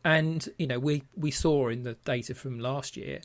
And 0.05 0.49
you 0.59 0.67
know, 0.67 0.81
we 0.81 1.05
we 1.17 1.31
saw 1.31 1.69
in 1.69 1.85
the 1.85 1.95
data 2.05 2.35
from 2.35 2.59
last 2.59 2.97
year 2.97 3.21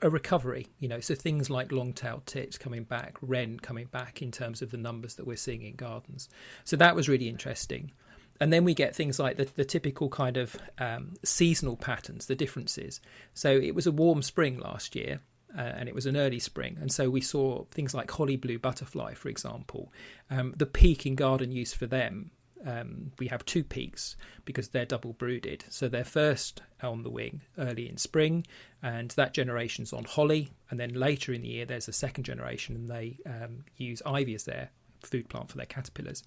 a 0.00 0.08
recovery, 0.08 0.68
you 0.78 0.88
know, 0.88 1.00
so 1.00 1.14
things 1.14 1.50
like 1.50 1.70
long-tailed 1.70 2.24
tits 2.24 2.56
coming 2.56 2.84
back, 2.84 3.18
wren 3.20 3.60
coming 3.60 3.86
back 3.86 4.22
in 4.22 4.30
terms 4.30 4.62
of 4.62 4.70
the 4.70 4.78
numbers 4.78 5.16
that 5.16 5.26
we're 5.26 5.36
seeing 5.36 5.60
in 5.60 5.74
gardens. 5.74 6.30
So 6.64 6.76
that 6.76 6.96
was 6.96 7.10
really 7.10 7.28
interesting 7.28 7.92
and 8.40 8.52
then 8.52 8.64
we 8.64 8.74
get 8.74 8.94
things 8.94 9.18
like 9.18 9.36
the, 9.36 9.48
the 9.56 9.64
typical 9.64 10.08
kind 10.08 10.36
of 10.36 10.56
um, 10.78 11.14
seasonal 11.24 11.76
patterns, 11.76 12.26
the 12.26 12.34
differences. 12.34 13.00
So 13.34 13.50
it 13.50 13.74
was 13.74 13.86
a 13.86 13.92
warm 13.92 14.22
spring 14.22 14.58
last 14.58 14.94
year, 14.94 15.20
uh, 15.56 15.60
and 15.60 15.88
it 15.88 15.94
was 15.94 16.06
an 16.06 16.16
early 16.16 16.38
spring, 16.38 16.76
and 16.80 16.92
so 16.92 17.08
we 17.08 17.20
saw 17.20 17.64
things 17.70 17.94
like 17.94 18.10
holly 18.10 18.36
blue 18.36 18.58
butterfly, 18.58 19.14
for 19.14 19.28
example. 19.28 19.92
Um, 20.30 20.54
the 20.56 20.66
peak 20.66 21.06
in 21.06 21.14
garden 21.14 21.52
use 21.52 21.72
for 21.72 21.86
them, 21.86 22.30
um, 22.66 23.12
we 23.18 23.28
have 23.28 23.44
two 23.44 23.62
peaks 23.62 24.16
because 24.44 24.68
they're 24.68 24.84
double 24.84 25.12
brooded. 25.12 25.64
So 25.68 25.88
they're 25.88 26.04
first 26.04 26.62
on 26.82 27.02
the 27.02 27.10
wing 27.10 27.42
early 27.58 27.88
in 27.88 27.96
spring, 27.96 28.46
and 28.82 29.10
that 29.12 29.34
generation's 29.34 29.92
on 29.92 30.04
holly, 30.04 30.50
and 30.70 30.80
then 30.80 30.94
later 30.94 31.32
in 31.32 31.42
the 31.42 31.48
year 31.48 31.66
there's 31.66 31.88
a 31.88 31.92
second 31.92 32.24
generation, 32.24 32.74
and 32.74 32.88
they 32.88 33.18
um, 33.26 33.64
use 33.76 34.02
ivy 34.04 34.34
as 34.34 34.44
their 34.44 34.70
food 35.02 35.28
plant 35.28 35.50
for 35.50 35.56
their 35.56 35.66
caterpillars. 35.66 36.22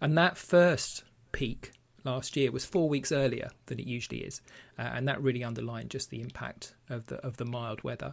And 0.00 0.16
that 0.16 0.36
first 0.36 1.04
peak 1.32 1.72
last 2.04 2.36
year 2.36 2.50
was 2.50 2.64
four 2.64 2.88
weeks 2.88 3.12
earlier 3.12 3.50
than 3.66 3.78
it 3.78 3.86
usually 3.86 4.20
is, 4.20 4.40
uh, 4.78 4.82
and 4.82 5.06
that 5.08 5.22
really 5.22 5.44
underlined 5.44 5.90
just 5.90 6.10
the 6.10 6.20
impact 6.20 6.74
of 6.88 7.06
the 7.06 7.16
of 7.16 7.36
the 7.36 7.44
mild 7.44 7.82
weather. 7.84 8.12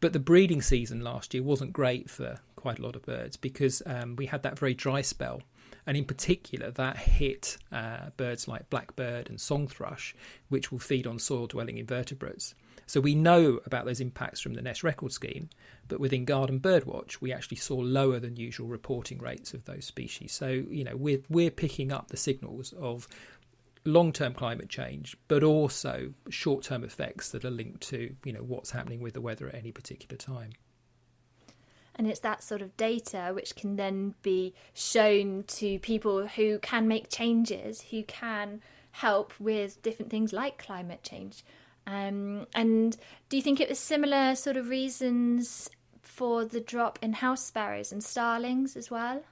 But 0.00 0.12
the 0.14 0.18
breeding 0.18 0.62
season 0.62 1.00
last 1.00 1.34
year 1.34 1.42
wasn't 1.42 1.74
great 1.74 2.08
for 2.08 2.40
quite 2.56 2.78
a 2.78 2.82
lot 2.82 2.96
of 2.96 3.02
birds 3.02 3.36
because 3.36 3.82
um, 3.84 4.16
we 4.16 4.26
had 4.26 4.42
that 4.42 4.58
very 4.58 4.74
dry 4.74 5.02
spell, 5.02 5.42
and 5.86 5.96
in 5.96 6.04
particular 6.04 6.70
that 6.70 6.96
hit 6.96 7.58
uh, 7.70 8.10
birds 8.16 8.48
like 8.48 8.70
blackbird 8.70 9.28
and 9.28 9.40
song 9.40 9.68
thrush, 9.68 10.14
which 10.48 10.72
will 10.72 10.78
feed 10.78 11.06
on 11.06 11.18
soil-dwelling 11.18 11.78
invertebrates. 11.78 12.54
So 12.90 13.00
we 13.00 13.14
know 13.14 13.60
about 13.64 13.84
those 13.84 14.00
impacts 14.00 14.40
from 14.40 14.54
the 14.54 14.62
Nest 14.62 14.82
record 14.82 15.12
scheme, 15.12 15.48
but 15.86 16.00
within 16.00 16.24
garden 16.24 16.58
birdwatch, 16.58 17.20
we 17.20 17.32
actually 17.32 17.58
saw 17.58 17.76
lower 17.76 18.18
than 18.18 18.34
usual 18.34 18.66
reporting 18.66 19.18
rates 19.18 19.54
of 19.54 19.64
those 19.64 19.84
species. 19.84 20.32
So 20.32 20.48
you 20.48 20.82
know 20.82 20.96
we're 20.96 21.22
we're 21.28 21.52
picking 21.52 21.92
up 21.92 22.08
the 22.08 22.16
signals 22.16 22.72
of 22.72 23.06
long 23.84 24.12
term 24.12 24.34
climate 24.34 24.68
change, 24.68 25.16
but 25.28 25.44
also 25.44 26.14
short 26.30 26.64
term 26.64 26.82
effects 26.82 27.30
that 27.30 27.44
are 27.44 27.50
linked 27.50 27.80
to 27.90 28.16
you 28.24 28.32
know 28.32 28.42
what's 28.42 28.72
happening 28.72 29.00
with 29.00 29.14
the 29.14 29.20
weather 29.20 29.46
at 29.46 29.54
any 29.54 29.70
particular 29.70 30.16
time. 30.16 30.50
And 31.94 32.08
it's 32.08 32.20
that 32.20 32.42
sort 32.42 32.60
of 32.60 32.76
data 32.76 33.30
which 33.32 33.54
can 33.54 33.76
then 33.76 34.16
be 34.22 34.52
shown 34.74 35.44
to 35.44 35.78
people 35.78 36.26
who 36.26 36.58
can 36.58 36.88
make 36.88 37.08
changes, 37.08 37.82
who 37.92 38.02
can 38.02 38.62
help 38.90 39.32
with 39.38 39.80
different 39.82 40.10
things 40.10 40.32
like 40.32 40.58
climate 40.58 41.04
change. 41.04 41.44
Um, 41.90 42.46
and 42.54 42.96
do 43.28 43.36
you 43.36 43.42
think 43.42 43.60
it 43.60 43.68
was 43.68 43.78
similar 43.78 44.36
sort 44.36 44.56
of 44.56 44.68
reasons 44.68 45.68
for 46.02 46.44
the 46.44 46.60
drop 46.60 46.98
in 47.02 47.14
house 47.14 47.44
sparrows 47.44 47.90
and 47.90 48.02
starlings 48.02 48.76
as 48.76 48.90
well? 48.90 49.24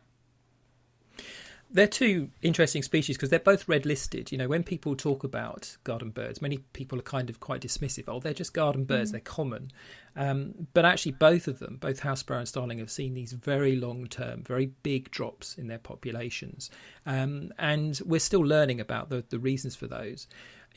They're 1.71 1.87
two 1.87 2.31
interesting 2.41 2.83
species 2.83 3.17
because 3.17 3.29
they're 3.29 3.39
both 3.39 3.69
red 3.69 3.85
listed. 3.85 4.33
You 4.33 4.39
know, 4.39 4.49
when 4.49 4.63
people 4.63 4.97
talk 4.97 5.23
about 5.23 5.77
garden 5.85 6.11
birds, 6.11 6.41
many 6.41 6.59
people 6.73 6.99
are 6.99 7.03
kind 7.03 7.29
of 7.29 7.41
quite 7.41 7.61
dismissive. 7.61 8.05
Oh, 8.09 8.21
they're 8.21 8.33
just 8.33 8.55
garden 8.55 8.87
birds, 8.87 9.11
mm. 9.11 9.13
they're 9.13 9.21
common. 9.21 9.71
Um, 10.17 10.67
but 10.73 10.87
actually, 10.87 11.13
both 11.13 11.47
of 11.47 11.59
them, 11.59 11.77
both 11.77 12.01
house 12.01 12.21
sparrow 12.21 12.41
and 12.41 12.49
starling, 12.49 12.79
have 12.79 12.91
seen 12.91 13.13
these 13.13 13.35
very 13.35 13.77
long 13.77 14.07
term, 14.07 14.43
very 14.43 14.73
big 14.83 15.11
drops 15.11 15.59
in 15.59 15.67
their 15.67 15.79
populations. 15.79 16.71
Um, 17.05 17.53
and 17.59 18.01
we're 18.05 18.19
still 18.19 18.41
learning 18.41 18.81
about 18.81 19.11
the, 19.11 19.23
the 19.29 19.39
reasons 19.39 19.77
for 19.77 19.87
those. 19.87 20.27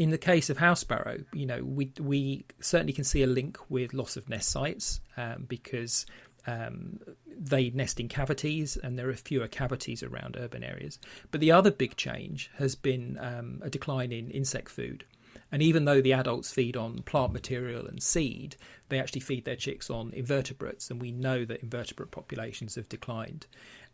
In 0.02 0.10
the 0.10 0.18
case 0.18 0.50
of 0.50 0.58
house 0.58 0.80
sparrow, 0.80 1.20
you 1.32 1.46
know, 1.46 1.64
we, 1.64 1.92
we 2.00 2.46
certainly 2.60 2.92
can 2.92 3.04
see 3.04 3.22
a 3.22 3.28
link 3.28 3.60
with 3.70 3.94
loss 3.94 4.18
of 4.18 4.28
nest 4.28 4.50
sites 4.50 5.00
um, 5.16 5.46
because 5.48 6.08
um, 6.48 7.00
they 7.28 7.70
nest 7.70 8.00
in 8.00 8.08
cavities, 8.08 8.78
and 8.78 8.98
there 8.98 9.10
are 9.10 9.14
fewer 9.14 9.48
cavities 9.48 10.02
around 10.02 10.38
urban 10.40 10.64
areas. 10.64 10.98
But 11.30 11.40
the 11.40 11.52
other 11.52 11.70
big 11.70 11.98
change 11.98 12.50
has 12.58 12.74
been 12.74 13.20
um, 13.22 13.62
a 13.62 13.70
decline 13.70 14.12
in 14.12 14.32
insect 14.32 14.70
food. 14.70 15.06
And 15.52 15.62
even 15.62 15.86
though 15.86 16.02
the 16.02 16.14
adults 16.14 16.52
feed 16.52 16.76
on 16.76 17.04
plant 17.04 17.32
material 17.32 17.86
and 17.86 18.02
seed, 18.02 18.56
they 18.90 19.00
actually 19.00 19.22
feed 19.22 19.46
their 19.46 19.56
chicks 19.56 19.92
on 19.92 20.14
invertebrates, 20.14 20.90
and 20.90 21.00
we 21.00 21.12
know 21.12 21.46
that 21.46 21.62
invertebrate 21.62 22.10
populations 22.10 22.74
have 22.74 22.90
declined. 22.90 23.46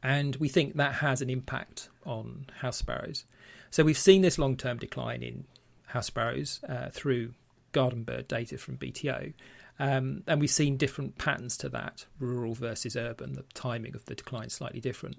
And 0.01 0.37
we 0.37 0.47
think 0.47 0.77
that 0.77 0.93
has 0.93 1.21
an 1.21 1.29
impact 1.29 1.89
on 2.05 2.45
house 2.61 2.77
sparrows. 2.77 3.25
So 3.71 3.83
we've 3.83 3.97
seen 3.97 4.21
this 4.21 4.39
long 4.39 4.55
term 4.55 4.77
decline 4.77 5.21
in 5.21 5.43
house 5.87 6.07
sparrows 6.07 6.61
uh, 6.67 6.89
through 6.91 7.33
garden 7.71 8.03
bird 8.03 8.27
data 8.27 8.57
from 8.57 8.77
BTO. 8.77 9.33
Um, 9.79 10.23
and 10.25 10.39
we've 10.39 10.49
seen 10.49 10.77
different 10.77 11.17
patterns 11.17 11.57
to 11.57 11.69
that, 11.69 12.05
rural 12.19 12.53
versus 12.53 12.95
urban. 12.95 13.33
The 13.33 13.45
timing 13.53 13.95
of 13.95 14.05
the 14.05 14.15
decline 14.15 14.49
slightly 14.49 14.79
different. 14.79 15.17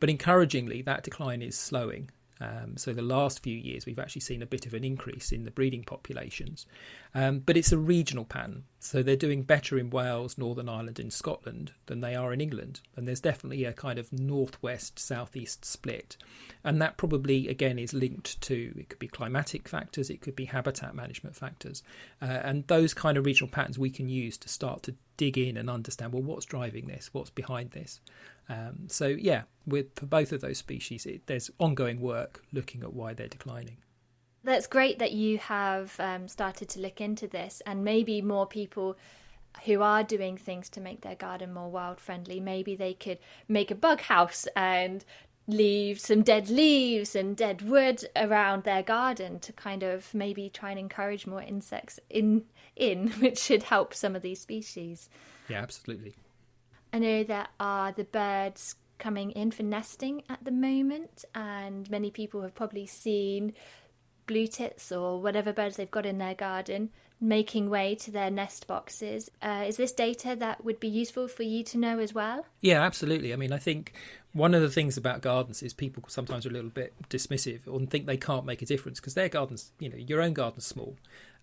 But 0.00 0.10
encouragingly, 0.10 0.82
that 0.82 1.02
decline 1.02 1.40
is 1.40 1.56
slowing. 1.56 2.10
Um, 2.40 2.76
so 2.76 2.92
the 2.92 3.02
last 3.02 3.42
few 3.42 3.56
years, 3.56 3.86
we've 3.86 3.98
actually 3.98 4.20
seen 4.20 4.42
a 4.42 4.46
bit 4.46 4.66
of 4.66 4.74
an 4.74 4.84
increase 4.84 5.32
in 5.32 5.44
the 5.44 5.50
breeding 5.50 5.84
populations, 5.84 6.66
um, 7.14 7.38
but 7.38 7.56
it's 7.56 7.72
a 7.72 7.78
regional 7.78 8.24
pattern. 8.24 8.64
So 8.78 9.02
they're 9.02 9.16
doing 9.16 9.42
better 9.42 9.78
in 9.78 9.90
Wales, 9.90 10.36
Northern 10.36 10.68
Ireland, 10.68 11.00
and 11.00 11.12
Scotland 11.12 11.72
than 11.86 12.00
they 12.00 12.14
are 12.14 12.32
in 12.32 12.40
England, 12.40 12.80
and 12.94 13.08
there's 13.08 13.20
definitely 13.20 13.64
a 13.64 13.72
kind 13.72 13.98
of 13.98 14.12
northwest 14.12 14.98
southeast 14.98 15.64
split, 15.64 16.16
and 16.62 16.80
that 16.80 16.96
probably 16.96 17.48
again 17.48 17.78
is 17.78 17.94
linked 17.94 18.40
to 18.42 18.74
it 18.76 18.90
could 18.90 18.98
be 18.98 19.08
climatic 19.08 19.66
factors, 19.68 20.10
it 20.10 20.20
could 20.20 20.36
be 20.36 20.44
habitat 20.44 20.94
management 20.94 21.34
factors, 21.34 21.82
uh, 22.20 22.26
and 22.26 22.66
those 22.66 22.92
kind 22.94 23.16
of 23.16 23.24
regional 23.24 23.50
patterns 23.50 23.78
we 23.78 23.90
can 23.90 24.08
use 24.08 24.36
to 24.38 24.48
start 24.48 24.82
to 24.82 24.94
dig 25.16 25.38
in 25.38 25.56
and 25.56 25.70
understand 25.70 26.12
well 26.12 26.22
what's 26.22 26.44
driving 26.44 26.86
this, 26.86 27.08
what's 27.12 27.30
behind 27.30 27.70
this. 27.70 28.00
Um, 28.48 28.88
so 28.88 29.06
yeah, 29.06 29.42
with 29.66 29.94
for 29.96 30.06
both 30.06 30.32
of 30.32 30.40
those 30.40 30.58
species, 30.58 31.06
it, 31.06 31.26
there's 31.26 31.50
ongoing 31.58 32.00
work 32.00 32.44
looking 32.52 32.82
at 32.82 32.92
why 32.92 33.14
they're 33.14 33.28
declining. 33.28 33.78
That's 34.44 34.68
great 34.68 35.00
that 35.00 35.12
you 35.12 35.38
have 35.38 35.98
um, 35.98 36.28
started 36.28 36.68
to 36.70 36.80
look 36.80 37.00
into 37.00 37.26
this, 37.26 37.62
and 37.66 37.84
maybe 37.84 38.22
more 38.22 38.46
people 38.46 38.96
who 39.64 39.82
are 39.82 40.04
doing 40.04 40.36
things 40.36 40.68
to 40.68 40.80
make 40.80 41.00
their 41.00 41.14
garden 41.14 41.52
more 41.52 41.70
wild 41.70 41.98
friendly. 41.98 42.40
Maybe 42.40 42.76
they 42.76 42.94
could 42.94 43.18
make 43.48 43.70
a 43.70 43.74
bug 43.74 44.02
house 44.02 44.46
and 44.54 45.04
leave 45.48 46.00
some 46.00 46.22
dead 46.22 46.48
leaves 46.48 47.14
and 47.14 47.36
dead 47.36 47.62
wood 47.62 48.04
around 48.16 48.64
their 48.64 48.82
garden 48.82 49.38
to 49.38 49.52
kind 49.52 49.82
of 49.82 50.12
maybe 50.12 50.50
try 50.50 50.70
and 50.70 50.78
encourage 50.78 51.26
more 51.26 51.42
insects 51.42 52.00
in 52.10 52.44
in 52.74 53.08
which 53.20 53.38
should 53.38 53.64
help 53.64 53.94
some 53.94 54.14
of 54.14 54.22
these 54.22 54.40
species. 54.40 55.08
Yeah, 55.48 55.62
absolutely. 55.62 56.14
I 56.96 56.98
know 56.98 57.24
there 57.24 57.48
are 57.60 57.92
the 57.92 58.04
birds 58.04 58.74
coming 58.96 59.32
in 59.32 59.50
for 59.50 59.62
nesting 59.62 60.22
at 60.30 60.42
the 60.42 60.50
moment, 60.50 61.26
and 61.34 61.90
many 61.90 62.10
people 62.10 62.40
have 62.40 62.54
probably 62.54 62.86
seen 62.86 63.52
blue 64.26 64.46
tits 64.46 64.90
or 64.90 65.20
whatever 65.20 65.52
birds 65.52 65.76
they've 65.76 65.90
got 65.90 66.06
in 66.06 66.16
their 66.16 66.34
garden 66.34 66.88
making 67.20 67.70
way 67.70 67.94
to 67.94 68.10
their 68.10 68.30
nest 68.30 68.66
boxes. 68.66 69.30
Uh, 69.42 69.64
is 69.66 69.76
this 69.76 69.92
data 69.92 70.36
that 70.38 70.64
would 70.64 70.80
be 70.80 70.88
useful 70.88 71.28
for 71.28 71.42
you 71.42 71.62
to 71.64 71.78
know 71.78 71.98
as 71.98 72.14
well? 72.14 72.46
Yeah, 72.60 72.82
absolutely. 72.82 73.32
I 73.32 73.36
mean, 73.36 73.52
I 73.52 73.58
think 73.58 73.92
one 74.32 74.54
of 74.54 74.60
the 74.60 74.70
things 74.70 74.96
about 74.96 75.22
gardens 75.22 75.62
is 75.62 75.72
people 75.72 76.02
sometimes 76.08 76.44
are 76.44 76.50
a 76.50 76.52
little 76.52 76.70
bit 76.70 76.94
dismissive 77.08 77.60
or 77.66 77.80
think 77.86 78.06
they 78.06 78.18
can't 78.18 78.44
make 78.44 78.60
a 78.60 78.66
difference 78.66 79.00
because 79.00 79.14
their 79.14 79.28
gardens, 79.28 79.72
you 79.78 79.88
know, 79.88 79.96
your 79.96 80.20
own 80.20 80.34
garden's 80.34 80.66
small. 80.66 80.96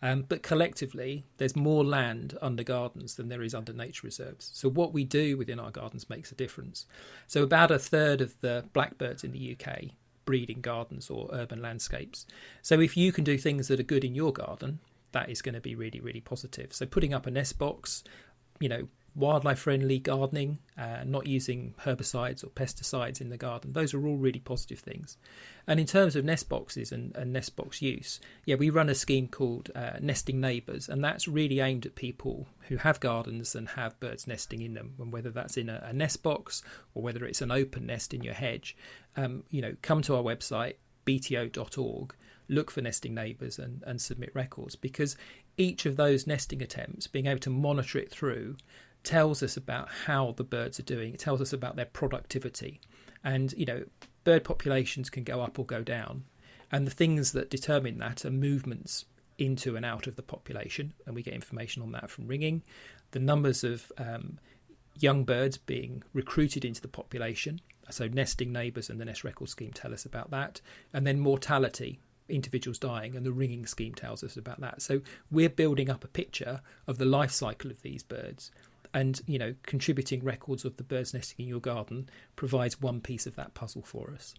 Um, 0.04 0.26
but 0.28 0.44
collectively, 0.44 1.24
there's 1.38 1.56
more 1.56 1.86
land 1.86 2.38
under 2.42 2.62
gardens 2.62 3.16
than 3.16 3.30
there 3.30 3.42
is 3.42 3.56
under 3.56 3.72
nature 3.72 4.06
reserves. 4.06 4.52
So, 4.54 4.70
what 4.70 4.92
we 4.92 5.06
do 5.06 5.38
within 5.38 5.62
our 5.62 5.72
gardens 5.72 6.10
makes 6.10 6.30
a 6.30 6.36
difference. 6.36 6.86
So, 7.26 7.42
about 7.42 7.72
a 7.72 7.80
third 7.80 8.20
of 8.20 8.36
the 8.42 8.66
blackbirds 8.74 9.24
in 9.24 9.32
the 9.32 9.58
UK 9.58 9.92
breed 10.26 10.50
in 10.50 10.60
gardens 10.60 11.10
or 11.10 11.30
urban 11.32 11.62
landscapes. 11.62 12.26
So, 12.62 12.82
if 12.82 12.98
you 12.98 13.14
can 13.14 13.24
do 13.24 13.38
things 13.38 13.70
that 13.70 13.80
are 13.80 13.84
good 13.84 14.04
in 14.04 14.14
your 14.14 14.34
garden, 14.34 14.80
that 15.14 15.30
is 15.30 15.42
going 15.42 15.56
to 15.56 15.62
be 15.62 15.74
really, 15.74 16.02
really 16.02 16.22
positive. 16.22 16.74
So, 16.74 16.86
putting 16.86 17.14
up 17.14 17.26
a 17.26 17.32
nest 17.32 17.58
box, 17.58 18.04
you 18.60 18.68
know, 18.68 18.90
wildlife 19.16 19.60
friendly 19.60 20.00
gardening, 20.00 20.58
uh, 20.78 21.04
not 21.06 21.28
using 21.28 21.74
herbicides 21.82 22.44
or 22.44 22.48
pesticides 22.48 23.22
in 23.22 23.30
the 23.30 23.38
garden. 23.38 23.74
Those 23.74 23.94
are 23.94 24.06
all 24.06 24.18
really 24.18 24.40
positive 24.40 24.80
things. 24.80 25.18
And 25.68 25.80
in 25.80 25.86
terms 25.86 26.16
of 26.16 26.26
nest 26.26 26.50
boxes 26.50 26.92
and, 26.92 27.16
and 27.16 27.32
nest 27.32 27.56
box 27.56 27.82
use, 27.82 28.20
yeah, 28.46 28.56
we 28.56 28.70
run 28.70 28.90
a 28.90 28.96
scheme 28.96 29.28
called 29.28 29.70
uh, 29.76 29.98
Nesting 30.02 30.42
Neighbours, 30.42 30.90
and 30.90 31.04
that's 31.04 31.28
really 31.28 31.60
aimed 31.60 31.86
at 31.86 31.96
people 31.96 32.48
who 32.70 32.78
have 32.78 33.00
gardens 33.00 33.56
and 33.56 33.70
have 33.70 34.00
birds 34.00 34.28
nesting 34.28 34.62
in 34.62 34.74
them. 34.74 34.96
And 35.00 35.12
whether 35.12 35.30
that's 35.30 35.58
in 35.58 35.70
a, 35.70 35.84
a 35.86 35.94
nest 35.94 36.24
box 36.24 36.64
or 36.94 37.04
whether 37.04 37.26
it's 37.26 37.42
an 37.42 37.52
open 37.52 37.86
nest 37.86 38.14
in 38.14 38.24
your 38.24 38.34
hedge, 38.34 38.76
um, 39.16 39.44
you 39.50 39.62
know, 39.62 39.76
come 39.82 40.02
to 40.04 40.16
our 40.16 40.24
website 40.24 40.76
bto.org 41.06 42.16
look 42.50 42.72
for 42.72 42.82
nesting 42.82 43.14
neighbours 43.14 43.58
and, 43.60 43.84
and 43.86 44.02
submit 44.02 44.34
records 44.34 44.76
because 44.76 45.16
each 45.58 45.86
of 45.86 45.96
those 45.96 46.28
nesting 46.28 46.62
attempts, 46.62 47.08
being 47.08 47.28
able 47.28 47.40
to 47.40 47.50
monitor 47.50 48.00
it 48.00 48.12
through, 48.12 48.58
tells 49.04 49.44
us 49.44 49.58
about 49.58 49.90
how 50.06 50.32
the 50.32 50.44
birds 50.44 50.80
are 50.80 50.84
doing. 50.84 51.14
It 51.14 51.20
tells 51.20 51.42
us 51.42 51.54
about 51.54 51.76
their 51.76 51.86
productivity. 51.86 52.80
And, 53.24 53.54
you 53.54 53.66
know, 53.66 53.84
bird 54.24 54.44
populations 54.44 55.10
can 55.10 55.24
go 55.24 55.42
up 55.42 55.60
or 55.60 55.66
go 55.66 55.82
down. 55.82 56.24
And 56.72 56.88
the 56.88 56.92
things 56.92 57.34
that 57.34 57.50
determine 57.50 58.00
that 58.00 58.26
are 58.26 58.32
movements 58.32 59.06
into 59.38 59.76
and 59.76 59.86
out 59.86 60.08
of 60.08 60.16
the 60.16 60.24
population. 60.24 60.94
And 61.06 61.16
we 61.16 61.24
get 61.24 61.34
information 61.34 61.82
on 61.82 61.92
that 61.92 62.10
from 62.10 62.28
ringing. 62.28 62.64
The 63.12 63.20
numbers 63.20 63.64
of 63.64 63.92
um, 63.98 64.40
young 65.00 65.24
birds 65.24 65.58
being 65.58 66.04
recruited 66.14 66.66
into 66.66 66.82
the 66.82 66.88
population. 66.88 67.62
So, 67.90 68.08
nesting 68.08 68.52
neighbours 68.52 68.90
and 68.90 69.00
the 69.00 69.06
nest 69.06 69.24
record 69.24 69.50
scheme 69.50 69.72
tell 69.72 69.94
us 69.94 70.06
about 70.06 70.32
that. 70.32 70.62
And 70.94 71.06
then 71.06 71.20
mortality, 71.20 72.00
individuals 72.30 72.80
dying, 72.80 73.16
and 73.16 73.26
the 73.26 73.34
ringing 73.34 73.66
scheme 73.66 73.94
tells 73.94 74.24
us 74.24 74.38
about 74.38 74.62
that. 74.62 74.82
So, 74.82 75.02
we're 75.30 75.50
building 75.50 75.90
up 75.90 76.04
a 76.04 76.08
picture 76.08 76.62
of 76.88 76.98
the 76.98 77.06
life 77.06 77.32
cycle 77.32 77.70
of 77.70 77.82
these 77.82 78.04
birds 78.04 78.52
and 78.94 79.22
you 79.26 79.40
know 79.40 79.56
contributing 79.64 80.24
records 80.24 80.66
of 80.66 80.78
the 80.78 80.84
birds 80.84 81.14
nesting 81.14 81.46
in 81.46 81.50
your 81.50 81.60
garden 81.60 82.10
provides 82.36 82.82
one 82.82 83.02
piece 83.02 83.26
of 83.26 83.36
that 83.36 83.54
puzzle 83.54 83.84
for 83.84 84.12
us. 84.14 84.34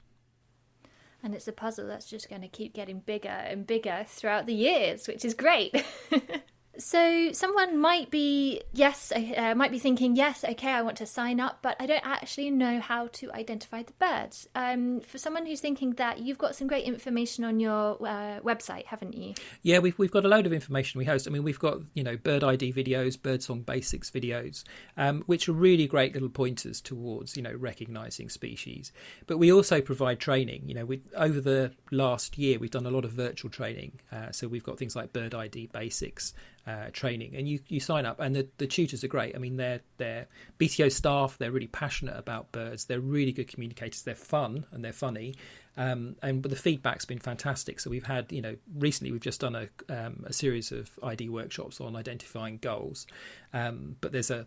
And 1.23 1.35
it's 1.35 1.49
a 1.49 1.53
puzzle 1.53 1.87
that's 1.87 2.05
just 2.05 2.29
going 2.29 2.43
to 2.43 2.49
keep 2.49 2.75
getting 2.75 3.01
bigger 3.01 3.29
and 3.29 3.67
bigger 3.67 4.05
throughout 4.07 4.47
the 4.47 4.55
years 4.55 5.09
which 5.09 5.25
is 5.25 5.35
great 5.35 5.85
So 6.79 7.33
someone 7.33 7.79
might 7.79 8.11
be 8.11 8.63
yes, 8.73 9.13
uh, 9.13 9.55
might 9.55 9.71
be 9.71 9.79
thinking 9.79 10.17
yes, 10.17 10.45
okay, 10.45 10.71
I 10.71 10.83
want 10.83 10.97
to 10.99 11.07
sign 11.07 11.39
up, 11.39 11.59
but 11.63 11.77
I 11.79 11.87
don't 11.87 12.05
actually 12.05 12.51
know 12.51 12.81
how 12.81 13.09
to 13.13 13.33
identify 13.33 13.83
the 13.83 13.93
birds. 13.93 14.49
Um, 14.55 15.01
for 15.01 15.19
someone 15.19 15.47
who's 15.47 15.61
thinking 15.61 15.93
that, 15.93 16.19
you've 16.19 16.39
got 16.39 16.57
some 16.57 16.67
great 16.67 16.85
information 16.85 17.45
on 17.45 17.61
your 17.61 17.95
uh, 18.05 18.41
website, 18.41 18.87
haven't 18.87 19.15
you? 19.15 19.35
Yeah, 19.63 19.79
we've 19.79 19.97
we've 19.99 20.11
got 20.11 20.25
a 20.25 20.29
load 20.29 20.47
of 20.47 20.53
information 20.53 20.99
we 20.99 21.05
host. 21.05 21.29
I 21.29 21.31
mean, 21.31 21.45
we've 21.45 21.59
got 21.59 21.79
you 21.95 22.03
know 22.03 22.17
bird 22.17 22.43
ID 22.43 22.73
videos, 22.73 23.21
birdsong 23.21 23.63
basics 23.63 24.11
videos, 24.11 24.65
um, 24.97 25.23
which 25.27 25.49
are 25.49 25.53
really 25.53 25.87
great 25.87 26.15
little 26.15 26.29
pointers 26.29 26.81
towards 26.81 27.37
you 27.37 27.43
know 27.43 27.55
recognizing 27.55 28.29
species. 28.29 28.93
But 29.27 29.39
we 29.39 29.53
also 29.53 29.81
provide 29.81 30.19
training. 30.19 30.65
You 30.67 30.75
know, 30.75 30.85
we, 30.85 31.03
over 31.17 31.41
the 31.41 31.73
last 31.93 32.37
year, 32.37 32.59
we've 32.59 32.71
done 32.71 32.87
a 32.87 32.91
lot 32.91 33.05
of 33.05 33.13
virtual 33.13 33.51
training. 33.51 34.01
Uh, 34.11 34.33
so 34.33 34.49
we've 34.49 34.65
got 34.65 34.79
things 34.79 34.97
like 34.97 35.13
bird 35.13 35.35
ID 35.35 35.69
basics 35.73 36.35
uh, 36.67 36.87
training, 36.93 37.35
and 37.37 37.49
you, 37.49 37.61
you 37.69 37.81
sign 37.81 38.07
up, 38.07 38.21
and 38.21 38.35
the, 38.35 38.49
the 38.59 38.67
tutors 38.67 39.05
are 39.05 39.09
great. 39.09 39.35
I 39.35 39.39
mean, 39.39 39.57
they're 39.57 39.81
they're 39.99 40.27
BTO 40.59 40.91
staff. 40.91 41.37
They're 41.39 41.51
really 41.53 41.67
passionate 41.67 42.17
about 42.17 42.53
birds. 42.53 42.87
They're 42.87 43.01
really 43.01 43.33
good 43.33 43.49
communicators. 43.49 44.03
They're 44.03 44.15
fun 44.15 44.67
and 44.73 44.85
they're 44.85 44.93
funny, 44.93 45.35
Um, 45.77 46.17
and 46.23 46.43
the 46.43 46.57
feedback's 46.57 47.05
been 47.05 47.19
fantastic. 47.19 47.81
So 47.81 47.91
we've 47.91 48.07
had, 48.07 48.33
you 48.33 48.41
know, 48.41 48.57
recently 48.79 49.13
we've 49.13 49.21
just 49.21 49.41
done 49.41 49.57
a, 49.57 49.69
um, 49.89 50.25
a 50.27 50.33
series 50.33 50.73
of 50.73 50.91
ID 51.03 51.29
workshops 51.29 51.81
on 51.81 51.97
identifying 51.97 52.59
gulls. 52.59 53.07
um, 53.53 53.97
but 54.01 54.13
there's 54.13 54.31
a 54.31 54.47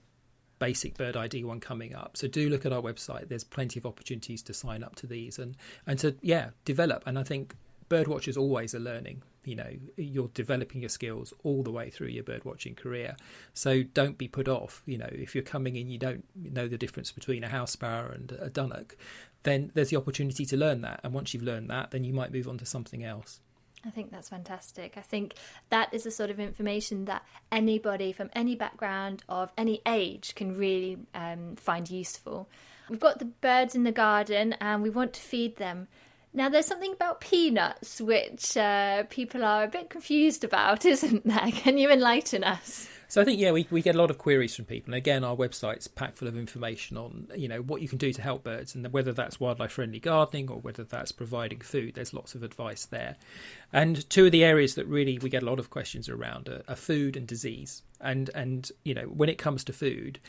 basic 0.59 0.97
bird 0.97 1.15
ID 1.15 1.43
one 1.43 1.59
coming 1.59 1.93
up. 1.93 2.17
So 2.17 2.27
do 2.27 2.49
look 2.49 2.65
at 2.65 2.73
our 2.73 2.81
website. 2.81 3.27
There's 3.29 3.43
plenty 3.43 3.79
of 3.79 3.85
opportunities 3.85 4.41
to 4.43 4.53
sign 4.53 4.83
up 4.83 4.95
to 4.95 5.07
these 5.07 5.37
and 5.37 5.55
and 5.85 5.99
to 5.99 6.15
yeah 6.21 6.49
develop. 6.65 7.03
And 7.05 7.19
I 7.19 7.23
think 7.23 7.55
birdwatchers 7.89 8.37
always 8.37 8.73
are 8.73 8.79
learning. 8.79 9.21
You 9.47 9.55
know, 9.55 9.69
you're 9.95 10.29
developing 10.33 10.81
your 10.81 10.89
skills 10.89 11.33
all 11.43 11.63
the 11.63 11.71
way 11.71 11.89
through 11.89 12.07
your 12.07 12.23
birdwatching 12.23 12.75
career. 12.75 13.15
So 13.53 13.81
don't 13.81 14.17
be 14.17 14.27
put 14.27 14.49
off. 14.49 14.83
You 14.85 14.97
know, 14.97 15.09
if 15.11 15.33
you're 15.33 15.43
coming 15.43 15.77
in, 15.77 15.89
you 15.89 15.97
don't 15.97 16.25
know 16.35 16.67
the 16.67 16.77
difference 16.77 17.11
between 17.11 17.43
a 17.43 17.49
house 17.49 17.71
sparrow 17.71 18.11
and 18.11 18.31
a 18.33 18.49
dunnock, 18.49 18.95
then 19.43 19.71
there's 19.73 19.89
the 19.89 19.95
opportunity 19.95 20.45
to 20.45 20.57
learn 20.57 20.81
that. 20.81 20.99
And 21.03 21.13
once 21.13 21.33
you've 21.33 21.43
learned 21.43 21.69
that, 21.69 21.91
then 21.91 22.03
you 22.03 22.13
might 22.13 22.33
move 22.33 22.49
on 22.49 22.57
to 22.57 22.65
something 22.65 23.03
else. 23.05 23.39
I 23.85 23.89
think 23.89 24.11
that's 24.11 24.29
fantastic. 24.29 24.95
I 24.97 25.01
think 25.01 25.35
that 25.69 25.93
is 25.93 26.03
the 26.03 26.11
sort 26.11 26.29
of 26.29 26.39
information 26.39 27.05
that 27.05 27.23
anybody 27.51 28.11
from 28.11 28.29
any 28.33 28.55
background 28.55 29.23
of 29.29 29.51
any 29.57 29.81
age 29.85 30.35
can 30.35 30.57
really 30.57 30.97
um, 31.13 31.55
find 31.55 31.89
useful. 31.89 32.49
We've 32.89 32.99
got 32.99 33.19
the 33.19 33.25
birds 33.25 33.75
in 33.75 33.83
the 33.83 33.91
garden 33.91 34.53
and 34.59 34.81
we 34.81 34.89
want 34.89 35.13
to 35.13 35.21
feed 35.21 35.57
them. 35.57 35.87
Now, 36.37 36.49
there's 36.49 36.67
something 36.67 36.93
about 36.93 37.19
peanuts 37.19 37.99
which 37.99 38.55
uh, 38.55 39.05
people 39.09 39.43
are 39.43 39.63
a 39.63 39.67
bit 39.67 39.89
confused 39.89 40.43
about, 40.43 40.85
isn't 40.93 41.25
there? 41.25 41.51
Can 41.51 41.79
you 41.79 41.89
enlighten 41.89 42.43
us? 42.43 42.87
So 43.07 43.21
I 43.21 43.25
think 43.25 43.39
yeah, 43.39 43.51
we, 43.51 43.65
we 43.71 43.81
get 43.81 43.95
a 43.95 43.97
lot 43.97 44.11
of 44.11 44.19
queries 44.19 44.55
from 44.55 44.65
people. 44.65 44.93
And 44.93 44.97
again, 44.97 45.23
our 45.23 45.35
website's 45.35 45.87
packed 45.87 46.17
full 46.17 46.27
of 46.27 46.37
information 46.37 46.95
on 46.95 47.27
you 47.35 47.47
know 47.47 47.61
what 47.61 47.81
you 47.81 47.87
can 47.87 47.97
do 47.97 48.13
to 48.13 48.21
help 48.21 48.43
birds, 48.43 48.75
and 48.75 48.91
whether 48.93 49.13
that's 49.13 49.39
wildlife 49.39 49.71
friendly 49.71 49.99
gardening 49.99 50.51
or 50.51 50.59
whether 50.59 50.83
that's 50.83 51.11
providing 51.11 51.61
food. 51.61 51.95
There's 51.95 52.13
lots 52.13 52.35
of 52.35 52.43
advice 52.43 52.85
there. 52.85 53.15
And 53.73 54.07
two 54.09 54.27
of 54.27 54.31
the 54.31 54.43
areas 54.43 54.75
that 54.75 54.85
really 54.87 55.17
we 55.17 55.29
get 55.29 55.41
a 55.41 55.45
lot 55.45 55.57
of 55.57 55.71
questions 55.71 56.07
around 56.07 56.49
are, 56.49 56.61
are 56.67 56.75
food 56.75 57.17
and 57.17 57.25
disease. 57.25 57.81
And 57.99 58.29
and 58.35 58.69
you 58.83 58.93
know 58.93 59.05
when 59.05 59.29
it 59.29 59.39
comes 59.39 59.63
to 59.63 59.73
food, 59.73 60.19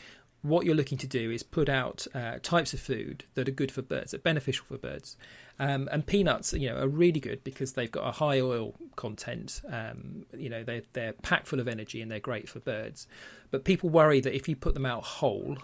what 0.41 0.65
you're 0.65 0.75
looking 0.75 0.97
to 0.97 1.07
do 1.07 1.31
is 1.31 1.43
put 1.43 1.67
out 1.67 2.07
uh, 2.13 2.39
types 2.41 2.73
of 2.73 2.79
food 2.79 3.25
that 3.33 3.47
are 3.47 3.51
good 3.51 3.71
for 3.71 3.81
birds, 3.81 4.11
that 4.11 4.17
are 4.17 4.23
beneficial 4.23 4.65
for 4.65 4.77
birds. 4.77 5.17
Um, 5.59 5.89
and 5.91 6.05
peanuts, 6.05 6.53
you 6.53 6.69
know, 6.69 6.77
are 6.77 6.87
really 6.87 7.19
good 7.19 7.43
because 7.43 7.73
they've 7.73 7.91
got 7.91 8.07
a 8.07 8.11
high 8.11 8.39
oil 8.39 8.73
content. 8.95 9.61
Um, 9.69 10.25
you 10.37 10.49
know, 10.49 10.63
they're 10.63 10.83
they're 10.93 11.13
packed 11.13 11.47
full 11.47 11.59
of 11.59 11.67
energy 11.67 12.01
and 12.01 12.09
they're 12.09 12.19
great 12.19 12.47
for 12.47 12.59
birds. 12.59 13.07
But 13.51 13.65
people 13.65 13.89
worry 13.89 14.21
that 14.21 14.33
if 14.33 14.47
you 14.47 14.55
put 14.55 14.73
them 14.73 14.85
out 14.85 15.03
whole, 15.03 15.57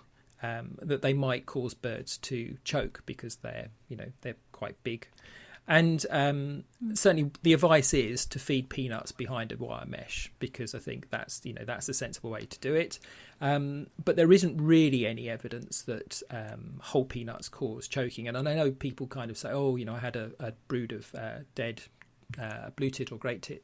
um, 0.43 0.77
that 0.81 1.01
they 1.01 1.13
might 1.13 1.45
cause 1.45 1.73
birds 1.73 2.17
to 2.19 2.57
choke 2.65 3.03
because 3.05 3.37
they're 3.37 3.69
you 3.87 3.95
know 3.95 4.11
they're 4.21 4.35
quite 4.51 4.75
big. 4.83 5.07
And 5.67 6.05
um, 6.11 6.63
certainly, 6.93 7.31
the 7.41 7.53
advice 7.53 7.93
is 7.93 8.25
to 8.27 8.39
feed 8.39 8.69
peanuts 8.69 9.11
behind 9.11 9.51
a 9.51 9.57
wire 9.57 9.85
mesh 9.87 10.31
because 10.37 10.75
I 10.75 10.79
think 10.79 11.09
that's 11.09 11.41
you 11.43 11.53
know 11.53 11.63
that's 11.65 11.89
a 11.89 11.93
sensible 11.93 12.29
way 12.29 12.45
to 12.45 12.59
do 12.59 12.75
it. 12.75 12.99
Um, 13.41 13.87
but 14.03 14.15
there 14.15 14.31
isn't 14.31 14.61
really 14.61 15.07
any 15.07 15.27
evidence 15.29 15.81
that 15.83 16.21
um, 16.29 16.79
whole 16.81 17.05
peanuts 17.05 17.49
cause 17.49 17.87
choking. 17.87 18.27
And 18.27 18.37
I 18.37 18.41
know 18.41 18.71
people 18.71 19.07
kind 19.07 19.31
of 19.31 19.37
say, 19.37 19.49
"Oh, 19.51 19.75
you 19.75 19.85
know, 19.85 19.95
I 19.95 19.99
had 19.99 20.15
a, 20.15 20.31
a 20.39 20.53
brood 20.67 20.91
of 20.91 21.13
uh, 21.15 21.39
dead 21.55 21.81
uh, 22.39 22.69
blue 22.75 22.91
tit 22.91 23.11
or 23.11 23.17
great 23.17 23.41
tit 23.41 23.63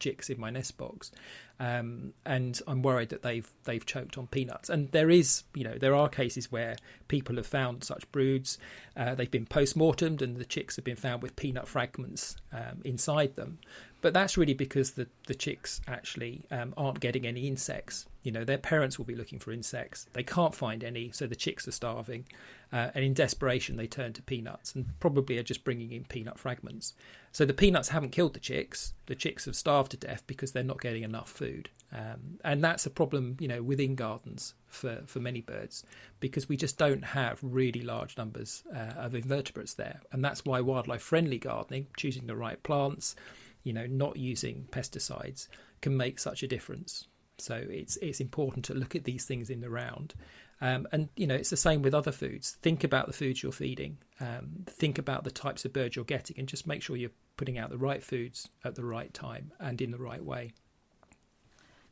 chicks 0.00 0.28
in 0.28 0.40
my 0.40 0.50
nest 0.50 0.76
box, 0.76 1.12
um, 1.60 2.12
and 2.24 2.60
I'm 2.66 2.82
worried 2.82 3.10
that 3.10 3.22
they've 3.22 3.48
they've 3.64 3.84
choked 3.86 4.18
on 4.18 4.26
peanuts. 4.26 4.68
And 4.68 4.90
there 4.90 5.10
is, 5.10 5.44
you 5.54 5.62
know, 5.62 5.78
there 5.78 5.94
are 5.94 6.08
cases 6.08 6.50
where 6.50 6.76
people 7.06 7.36
have 7.36 7.46
found 7.46 7.84
such 7.84 8.10
broods. 8.10 8.58
Uh, 8.96 9.14
they've 9.14 9.30
been 9.30 9.46
post-mortemed, 9.46 10.22
and 10.22 10.36
the 10.36 10.44
chicks 10.44 10.76
have 10.76 10.84
been 10.84 10.96
found 10.96 11.22
with 11.22 11.36
peanut 11.36 11.68
fragments 11.68 12.36
um, 12.52 12.80
inside 12.84 13.36
them. 13.36 13.58
But 14.00 14.14
that's 14.14 14.36
really 14.36 14.54
because 14.54 14.92
the 14.92 15.08
the 15.26 15.34
chicks 15.34 15.80
actually 15.86 16.42
um, 16.50 16.74
aren't 16.76 17.00
getting 17.00 17.26
any 17.26 17.46
insects. 17.46 18.06
You 18.22 18.32
know, 18.32 18.44
their 18.44 18.58
parents 18.58 18.98
will 18.98 19.06
be 19.06 19.14
looking 19.14 19.38
for 19.38 19.52
insects. 19.52 20.06
They 20.12 20.22
can't 20.22 20.54
find 20.54 20.84
any, 20.84 21.10
so 21.10 21.26
the 21.26 21.36
chicks 21.36 21.66
are 21.66 21.72
starving. 21.72 22.26
Uh, 22.72 22.90
and 22.94 23.04
in 23.04 23.14
desperation, 23.14 23.76
they 23.76 23.86
turn 23.86 24.12
to 24.12 24.22
peanuts 24.22 24.74
and 24.74 24.86
probably 25.00 25.38
are 25.38 25.42
just 25.42 25.64
bringing 25.64 25.92
in 25.92 26.04
peanut 26.04 26.38
fragments. 26.38 26.94
So 27.32 27.44
the 27.44 27.54
peanuts 27.54 27.88
haven't 27.88 28.10
killed 28.10 28.34
the 28.34 28.40
chicks. 28.40 28.92
The 29.06 29.14
chicks 29.14 29.46
have 29.46 29.56
starved 29.56 29.92
to 29.92 29.96
death 29.96 30.22
because 30.26 30.52
they're 30.52 30.62
not 30.62 30.80
getting 30.80 31.02
enough 31.02 31.30
food. 31.30 31.70
Um, 31.92 32.38
and 32.44 32.62
that's 32.62 32.86
a 32.86 32.90
problem, 32.90 33.36
you 33.40 33.48
know, 33.48 33.62
within 33.62 33.94
gardens 33.94 34.54
for, 34.68 35.02
for 35.06 35.18
many 35.18 35.40
birds 35.40 35.84
because 36.20 36.48
we 36.48 36.56
just 36.56 36.78
don't 36.78 37.04
have 37.04 37.38
really 37.42 37.82
large 37.82 38.16
numbers 38.16 38.62
uh, 38.74 38.92
of 38.96 39.14
invertebrates 39.14 39.74
there. 39.74 40.00
And 40.12 40.24
that's 40.24 40.44
why 40.44 40.60
wildlife 40.60 41.02
friendly 41.02 41.38
gardening, 41.38 41.86
choosing 41.96 42.26
the 42.26 42.36
right 42.36 42.62
plants, 42.62 43.16
you 43.62 43.72
know, 43.72 43.86
not 43.86 44.16
using 44.16 44.66
pesticides, 44.70 45.48
can 45.80 45.96
make 45.96 46.18
such 46.18 46.42
a 46.42 46.48
difference. 46.48 47.06
So 47.38 47.54
it's 47.54 47.96
it's 47.96 48.20
important 48.20 48.64
to 48.66 48.74
look 48.74 48.94
at 48.94 49.04
these 49.04 49.24
things 49.24 49.50
in 49.50 49.60
the 49.60 49.70
round. 49.70 50.14
Um, 50.62 50.86
and 50.92 51.08
you 51.16 51.26
know 51.26 51.34
it's 51.34 51.50
the 51.50 51.56
same 51.56 51.82
with 51.82 51.94
other 51.94 52.12
foods. 52.12 52.58
Think 52.62 52.84
about 52.84 53.06
the 53.06 53.12
foods 53.12 53.42
you're 53.42 53.52
feeding. 53.52 53.98
Um, 54.20 54.64
think 54.66 54.98
about 54.98 55.24
the 55.24 55.30
types 55.30 55.64
of 55.64 55.72
birds 55.72 55.96
you're 55.96 56.04
getting, 56.04 56.38
and 56.38 56.46
just 56.46 56.66
make 56.66 56.82
sure 56.82 56.96
you're 56.96 57.10
putting 57.36 57.58
out 57.58 57.70
the 57.70 57.78
right 57.78 58.02
foods 58.02 58.48
at 58.64 58.74
the 58.74 58.84
right 58.84 59.12
time 59.14 59.52
and 59.58 59.80
in 59.80 59.90
the 59.90 59.98
right 59.98 60.22
way. 60.22 60.52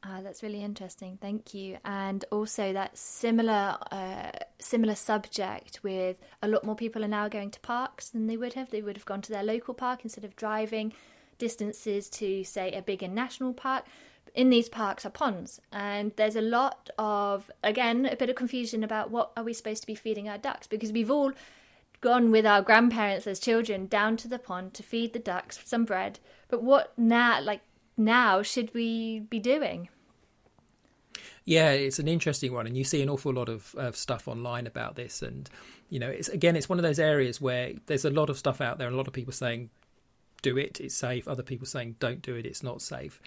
Ah, 0.05 0.21
that's 0.23 0.43
really 0.43 0.63
interesting. 0.63 1.19
Thank 1.21 1.55
you. 1.55 1.79
And 1.85 2.25
also 2.31 2.73
that 2.73 2.97
similar 2.97 3.79
uh, 3.91 4.31
similar 4.59 4.95
subject 4.95 5.81
with 5.83 6.19
a 6.43 6.49
lot 6.49 6.65
more 6.65 6.77
people 6.77 7.03
are 7.05 7.09
now 7.09 7.29
going 7.29 7.51
to 7.53 7.61
parks 7.61 8.11
than 8.11 8.27
they 8.27 8.37
would 8.37 8.53
have. 8.53 8.71
They 8.71 8.83
would 8.83 8.97
have 8.97 9.07
gone 9.07 9.23
to 9.23 9.33
their 9.33 9.43
local 9.43 9.75
park 9.75 10.01
instead 10.05 10.25
of 10.25 10.37
driving 10.37 10.93
distances 11.39 12.09
to 12.11 12.45
say 12.45 12.73
a 12.73 12.83
bigger 12.83 13.09
national 13.09 13.55
park 13.55 13.85
in 14.35 14.51
these 14.51 14.69
parks 14.69 15.05
are 15.05 15.11
ponds. 15.11 15.61
And 15.73 16.13
there's 16.17 16.37
a 16.37 16.41
lot 16.41 16.91
of 16.99 17.51
again 17.63 18.07
a 18.07 18.17
bit 18.17 18.31
of 18.31 18.37
confusion 18.37 18.85
about 18.85 19.11
what 19.11 19.33
are 19.37 19.45
we 19.45 19.53
supposed 19.53 19.83
to 19.83 19.87
be 19.87 19.95
feeding 19.95 20.29
our 20.29 20.39
ducks? 20.39 20.67
Because 20.67 20.93
we've 20.93 21.11
all 21.11 21.33
gone 22.01 22.31
with 22.31 22.47
our 22.47 22.63
grandparents 22.63 23.27
as 23.27 23.41
children 23.41 23.87
down 23.87 24.17
to 24.17 24.29
the 24.29 24.39
pond 24.39 24.75
to 24.75 24.83
feed 24.83 25.13
the 25.13 25.19
ducks 25.19 25.59
some 25.65 25.85
bread. 25.85 26.21
But 26.49 26.63
what 26.63 26.93
now 26.97 27.41
like 27.41 27.63
now 27.97 28.43
should 28.43 28.73
we 28.75 29.21
be 29.21 29.41
doing? 29.41 29.89
Yeah, 31.45 31.71
it's 31.71 31.99
an 31.99 32.09
interesting 32.09 32.53
one, 32.53 32.67
and 32.67 32.77
you 32.77 32.85
see 32.85 33.01
an 33.01 33.09
awful 33.09 33.33
lot 33.33 33.49
of, 33.49 33.75
of 33.77 33.97
stuff 33.97 34.29
online 34.29 34.67
about 34.67 34.97
this. 34.97 35.23
And 35.23 35.49
you 35.89 35.99
know, 35.99 36.09
it's 36.09 36.29
again, 36.29 36.57
it's 36.57 36.69
one 36.69 36.79
of 36.79 36.83
those 36.83 36.99
areas 36.99 37.41
where 37.41 37.73
there's 37.87 38.05
a 38.05 38.11
lot 38.11 38.29
of 38.29 38.39
stuff 38.39 38.61
out 38.61 38.77
there, 38.77 38.87
and 38.87 38.95
a 38.95 38.97
lot 38.99 39.09
of 39.09 39.15
people 39.15 39.33
saying, 39.33 39.71
"Do 40.43 40.57
it, 40.57 40.81
it's 40.81 40.95
safe." 40.95 41.27
Other 41.29 41.43
people 41.43 41.67
saying, 41.67 41.97
"Don't 41.99 42.23
do 42.23 42.35
it, 42.35 42.47
it's 42.47 42.63
not 42.63 42.83
safe." 42.83 43.21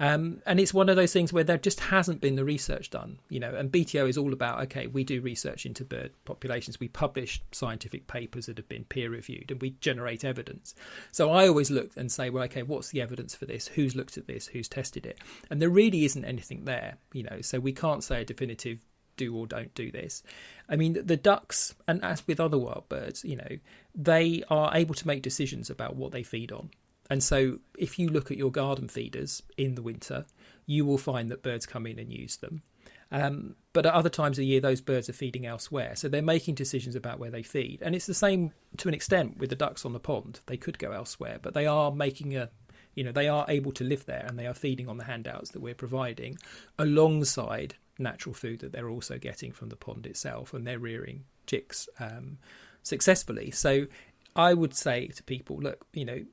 Um, 0.00 0.42
and 0.46 0.60
it's 0.60 0.72
one 0.72 0.88
of 0.88 0.96
those 0.96 1.12
things 1.12 1.32
where 1.32 1.42
there 1.42 1.58
just 1.58 1.80
hasn't 1.80 2.20
been 2.20 2.36
the 2.36 2.44
research 2.44 2.90
done, 2.90 3.18
you 3.28 3.40
know. 3.40 3.54
And 3.54 3.72
BTO 3.72 4.08
is 4.08 4.16
all 4.16 4.32
about 4.32 4.60
okay, 4.62 4.86
we 4.86 5.02
do 5.02 5.20
research 5.20 5.66
into 5.66 5.84
bird 5.84 6.12
populations, 6.24 6.78
we 6.78 6.88
publish 6.88 7.42
scientific 7.50 8.06
papers 8.06 8.46
that 8.46 8.58
have 8.58 8.68
been 8.68 8.84
peer 8.84 9.10
reviewed, 9.10 9.50
and 9.50 9.60
we 9.60 9.70
generate 9.80 10.24
evidence. 10.24 10.74
So 11.10 11.30
I 11.32 11.48
always 11.48 11.70
look 11.70 11.90
and 11.96 12.12
say, 12.12 12.30
well, 12.30 12.44
okay, 12.44 12.62
what's 12.62 12.90
the 12.90 13.02
evidence 13.02 13.34
for 13.34 13.46
this? 13.46 13.68
Who's 13.68 13.96
looked 13.96 14.16
at 14.16 14.28
this? 14.28 14.46
Who's 14.46 14.68
tested 14.68 15.04
it? 15.04 15.18
And 15.50 15.60
there 15.60 15.70
really 15.70 16.04
isn't 16.04 16.24
anything 16.24 16.64
there, 16.64 16.98
you 17.12 17.24
know. 17.24 17.40
So 17.40 17.58
we 17.58 17.72
can't 17.72 18.04
say 18.04 18.22
a 18.22 18.24
definitive 18.24 18.78
do 19.18 19.36
or 19.36 19.46
don't 19.46 19.74
do 19.74 19.90
this. 19.90 20.22
I 20.68 20.76
mean, 20.76 20.98
the 21.04 21.16
ducks, 21.16 21.74
and 21.86 22.02
as 22.02 22.26
with 22.26 22.40
other 22.40 22.58
wild 22.58 22.88
birds, 22.88 23.24
you 23.24 23.36
know, 23.36 23.58
they 23.94 24.42
are 24.48 24.74
able 24.74 24.94
to 24.94 25.06
make 25.06 25.20
decisions 25.20 25.68
about 25.68 25.96
what 25.96 26.12
they 26.12 26.22
feed 26.22 26.50
on. 26.50 26.70
And 27.10 27.22
so, 27.22 27.58
if 27.78 27.98
you 27.98 28.08
look 28.08 28.30
at 28.30 28.36
your 28.36 28.50
garden 28.50 28.88
feeders 28.88 29.42
in 29.56 29.74
the 29.74 29.82
winter, 29.82 30.24
you 30.66 30.84
will 30.86 30.98
find 30.98 31.30
that 31.30 31.42
birds 31.42 31.66
come 31.66 31.86
in 31.86 31.98
and 31.98 32.12
use 32.12 32.36
them. 32.36 32.62
Um, 33.10 33.56
but 33.72 33.86
at 33.86 33.94
other 33.94 34.10
times 34.10 34.38
of 34.38 34.42
the 34.42 34.46
year, 34.46 34.60
those 34.60 34.80
birds 34.80 35.08
are 35.08 35.14
feeding 35.14 35.46
elsewhere. 35.46 35.96
So 35.96 36.08
they're 36.08 36.22
making 36.22 36.54
decisions 36.54 36.94
about 36.94 37.18
where 37.18 37.30
they 37.30 37.42
feed. 37.42 37.80
And 37.82 37.94
it's 37.94 38.06
the 38.06 38.14
same 38.14 38.52
to 38.78 38.88
an 38.88 38.94
extent 38.94 39.38
with 39.38 39.50
the 39.50 39.56
ducks 39.56 39.84
on 39.84 39.92
the 39.92 40.00
pond. 40.00 40.40
They 40.46 40.56
could 40.56 40.78
go 40.78 40.92
elsewhere, 40.92 41.38
but 41.40 41.54
they 41.54 41.66
are 41.66 41.90
making 41.90 42.36
a, 42.36 42.50
you 42.94 43.04
know, 43.04 43.12
they 43.12 43.28
are 43.28 43.46
able 43.48 43.72
to 43.72 43.84
live 43.84 44.04
there 44.06 44.24
and 44.28 44.38
they 44.38 44.46
are 44.46 44.54
feeding 44.54 44.88
on 44.88 44.98
the 44.98 45.04
handouts 45.04 45.50
that 45.52 45.60
we're 45.60 45.74
providing 45.74 46.36
alongside 46.78 47.76
natural 47.98 48.34
food 48.34 48.60
that 48.60 48.72
they're 48.72 48.88
also 48.88 49.18
getting 49.18 49.52
from 49.52 49.68
the 49.68 49.76
pond 49.76 50.06
itself. 50.06 50.54
And 50.54 50.66
they're 50.66 50.78
rearing 50.78 51.24
chicks 51.46 51.88
um, 51.98 52.38
successfully. 52.82 53.50
So 53.50 53.86
I 54.36 54.54
would 54.54 54.74
say 54.74 55.08
to 55.08 55.22
people, 55.22 55.58
look, 55.58 55.86
you 55.92 56.04
know, 56.04 56.24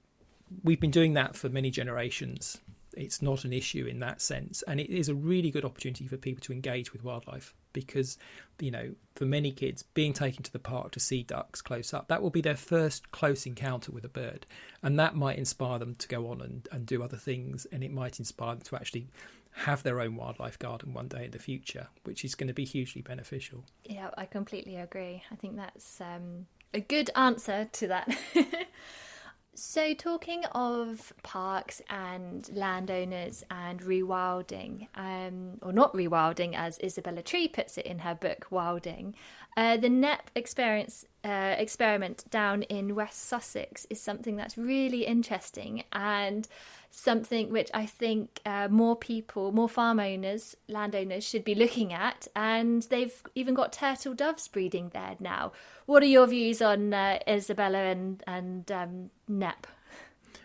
we've 0.64 0.80
been 0.80 0.92
doing 0.92 1.14
that 1.14 1.36
for 1.36 1.50
many 1.50 1.72
generations. 1.72 2.60
It's 2.96 3.22
not 3.22 3.44
an 3.44 3.52
issue 3.52 3.86
in 3.86 4.00
that 4.00 4.22
sense, 4.22 4.62
and 4.62 4.80
it 4.80 4.90
is 4.90 5.10
a 5.10 5.16
really 5.16 5.52
good 5.52 5.66
opportunity 5.66 6.08
for 6.08 6.16
people 6.16 6.42
to 6.46 6.54
engage 6.54 6.94
with 6.94 7.04
wildlife 7.04 7.54
because, 7.74 8.18
you 8.60 8.72
know, 8.72 8.96
for 9.16 9.26
many 9.26 9.52
kids, 9.52 9.84
being 9.84 10.14
taken 10.14 10.44
to 10.44 10.54
the 10.54 10.60
park 10.60 10.92
to 10.92 11.00
see 11.02 11.22
ducks 11.24 11.62
close 11.62 11.94
up, 11.94 12.08
that 12.08 12.22
will 12.22 12.30
be 12.30 12.40
their 12.40 12.56
first 12.56 13.12
close 13.12 13.46
encounter 13.46 13.92
with 13.92 14.06
a 14.06 14.10
bird, 14.10 14.46
and 14.82 14.98
that 14.98 15.14
might 15.14 15.38
inspire 15.38 15.78
them 15.78 15.96
to 15.96 16.08
go 16.08 16.30
on 16.30 16.40
and, 16.40 16.70
and 16.72 16.86
do 16.86 17.04
other 17.04 17.18
things, 17.18 17.68
and 17.70 17.84
it 17.84 17.92
might 17.92 18.18
inspire 18.18 18.56
them 18.56 18.64
to 18.64 18.78
actually 18.78 19.08
have 19.56 19.84
their 19.84 20.00
own 20.02 20.16
wildlife 20.16 20.60
garden 20.60 20.94
one 20.94 21.08
day 21.08 21.26
in 21.26 21.32
the 21.32 21.40
future, 21.40 21.88
which 22.04 22.26
is 22.26 22.36
going 22.36 22.48
to 22.48 22.54
be 22.54 22.66
hugely 22.66 23.02
beneficial. 23.02 23.64
Yeah, 23.84 24.10
I 24.18 24.26
completely 24.26 24.76
agree. 24.76 25.24
I 25.32 25.36
think 25.36 25.56
that's 25.56 26.02
um, 26.02 26.48
a 26.74 26.82
good 26.82 27.10
answer 27.16 27.68
to 27.72 27.88
that. 27.88 28.18
So, 29.58 29.94
talking 29.94 30.44
of 30.52 31.14
parks 31.24 31.82
and 31.90 32.50
landowners 32.54 33.42
and 33.50 33.80
rewilding, 33.80 34.90
um, 34.96 35.60
or 35.62 35.72
not 35.72 35.94
rewilding, 35.94 36.56
as 36.56 36.78
Isabella 36.84 37.22
Tree 37.22 37.48
puts 37.48 37.78
it 37.78 37.86
in 37.86 38.00
her 38.00 38.14
book 38.14 38.48
Wilding, 38.50 39.16
uh, 39.58 39.78
the 39.78 39.88
Knepp 39.88 40.20
experience 40.36 41.06
uh, 41.24 41.56
experiment 41.58 42.26
down 42.30 42.64
in 42.64 42.94
West 42.94 43.24
Sussex 43.24 43.88
is 43.90 44.02
something 44.02 44.36
that's 44.36 44.58
really 44.58 45.06
interesting 45.06 45.84
and 45.94 46.48
something 46.92 47.52
which 47.52 47.70
I 47.74 47.86
think 47.86 48.42
uh, 48.46 48.68
more 48.70 48.96
people, 48.96 49.52
more 49.52 49.70
farm 49.70 50.00
owners, 50.00 50.58
landowners 50.68 51.24
should 51.24 51.44
be 51.44 51.56
looking 51.56 51.94
at. 51.94 52.28
And 52.36 52.84
they've 52.84 53.14
even 53.34 53.54
got 53.54 53.72
turtle 53.72 54.14
doves 54.14 54.48
breeding 54.48 54.90
there 54.94 55.16
now. 55.20 55.54
What 55.86 56.04
are 56.04 56.08
your 56.08 56.28
views 56.28 56.62
on 56.62 56.94
uh, 56.94 57.20
Isabella 57.28 57.80
and 57.80 58.24
and 58.28 58.70
um, 58.72 59.10
Knepp? 59.30 59.66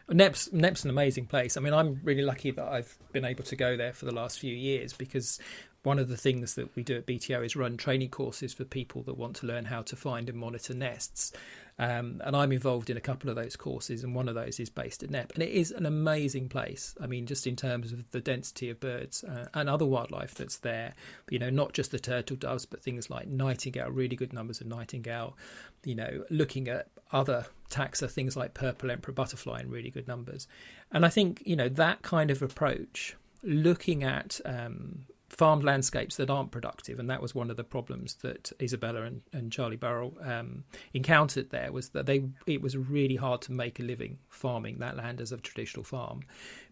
Knepp's, 0.09 0.49
Knepp's 0.49 0.83
an 0.83 0.91
amazing 0.91 1.27
place. 1.27 1.57
I 1.57 1.61
mean, 1.61 1.73
I'm 1.73 2.01
really 2.03 2.23
lucky 2.23 2.51
that 2.51 2.67
I've 2.67 2.99
been 3.13 3.25
able 3.25 3.45
to 3.45 3.55
go 3.55 3.77
there 3.77 3.93
for 3.93 4.07
the 4.07 4.15
last 4.15 4.41
few 4.41 4.55
years 4.55 4.93
because 4.93 5.39
one 5.83 5.99
of 5.99 6.09
the 6.09 6.17
things 6.17 6.55
that 6.55 6.75
we 6.77 6.83
do 6.83 6.97
at 6.97 7.07
BTO 7.07 7.45
is 7.45 7.57
run 7.57 7.77
training 7.77 8.11
courses 8.11 8.53
for 8.53 8.65
people 8.65 9.03
that 9.05 9.17
want 9.17 9.37
to 9.37 9.47
learn 9.47 9.65
how 9.65 9.83
to 9.83 9.97
find 9.97 10.29
and 10.29 10.39
monitor 10.39 10.75
nests. 10.75 11.33
Um, 11.79 12.21
and 12.23 12.37
I'm 12.37 12.53
involved 12.53 12.91
in 12.91 12.99
a 12.99 13.01
couple 13.01 13.31
of 13.31 13.37
those 13.37 13.57
courses, 13.57 14.05
and 14.05 14.15
one 14.15 14.29
of 14.29 14.35
those 14.35 14.61
is 14.61 14.69
based 14.69 15.03
at 15.03 15.09
Knepp. 15.09 15.33
And 15.33 15.43
it 15.43 15.49
is 15.49 15.71
an 15.71 15.87
amazing 15.87 16.51
place. 16.51 16.95
I 17.01 17.07
mean, 17.07 17.25
just 17.25 17.47
in 17.47 17.57
terms 17.57 17.93
of 17.93 18.11
the 18.11 18.21
density 18.21 18.69
of 18.69 18.81
birds 18.81 19.25
uh, 19.25 19.47
and 19.55 19.71
other 19.71 19.87
wildlife 19.87 20.35
that's 20.35 20.59
there, 20.59 20.93
you 21.31 21.39
know, 21.39 21.49
not 21.49 21.73
just 21.73 21.91
the 21.91 21.99
turtle 21.99 22.37
doves, 22.37 22.67
but 22.67 22.83
things 22.83 23.09
like 23.09 23.29
nightingale, 23.29 23.91
really 23.91 24.17
good 24.17 24.35
numbers 24.35 24.61
of 24.61 24.67
nightingale, 24.67 25.39
you 25.83 25.95
know, 25.95 26.25
looking 26.29 26.69
at 26.69 26.89
other 27.13 27.47
taxa, 27.71 28.11
things 28.11 28.37
like 28.37 28.53
purple 28.53 28.91
emperor 28.91 29.15
butterfly 29.15 29.61
in 29.61 29.71
really 29.71 29.91
good 29.91 30.07
numbers. 30.07 30.47
And 30.93 31.07
I 31.07 31.09
think, 31.09 31.43
you 31.47 31.57
know, 31.57 31.71
that 31.71 32.03
kind 32.03 32.31
of 32.31 32.43
approach, 32.43 33.17
looking 33.43 34.05
at 34.05 34.39
um, 34.45 35.07
farmed 35.31 35.65
landscapes 35.65 36.17
that 36.17 36.29
aren't 36.29 36.51
productive, 36.51 36.99
and 36.99 37.09
that 37.09 37.23
was 37.23 37.35
one 37.35 37.51
of 37.51 37.57
the 37.57 37.65
problems 37.65 38.15
that 38.17 38.53
Isabella 38.61 39.03
and, 39.03 39.23
and 39.33 39.51
Charlie 39.51 39.77
Burrell 39.77 40.17
um, 40.23 40.65
encountered. 40.93 41.51
There 41.51 41.73
was 41.73 41.91
that 41.91 42.07
they 42.07 42.25
it 42.47 42.61
was 42.61 42.77
really 42.77 43.17
hard 43.17 43.41
to 43.43 43.53
make 43.53 43.79
a 43.81 43.85
living 43.85 44.19
farming 44.29 44.79
that 44.79 44.97
land 44.97 45.21
as 45.21 45.33
a 45.33 45.39
traditional 45.39 45.85
farm. 45.85 46.23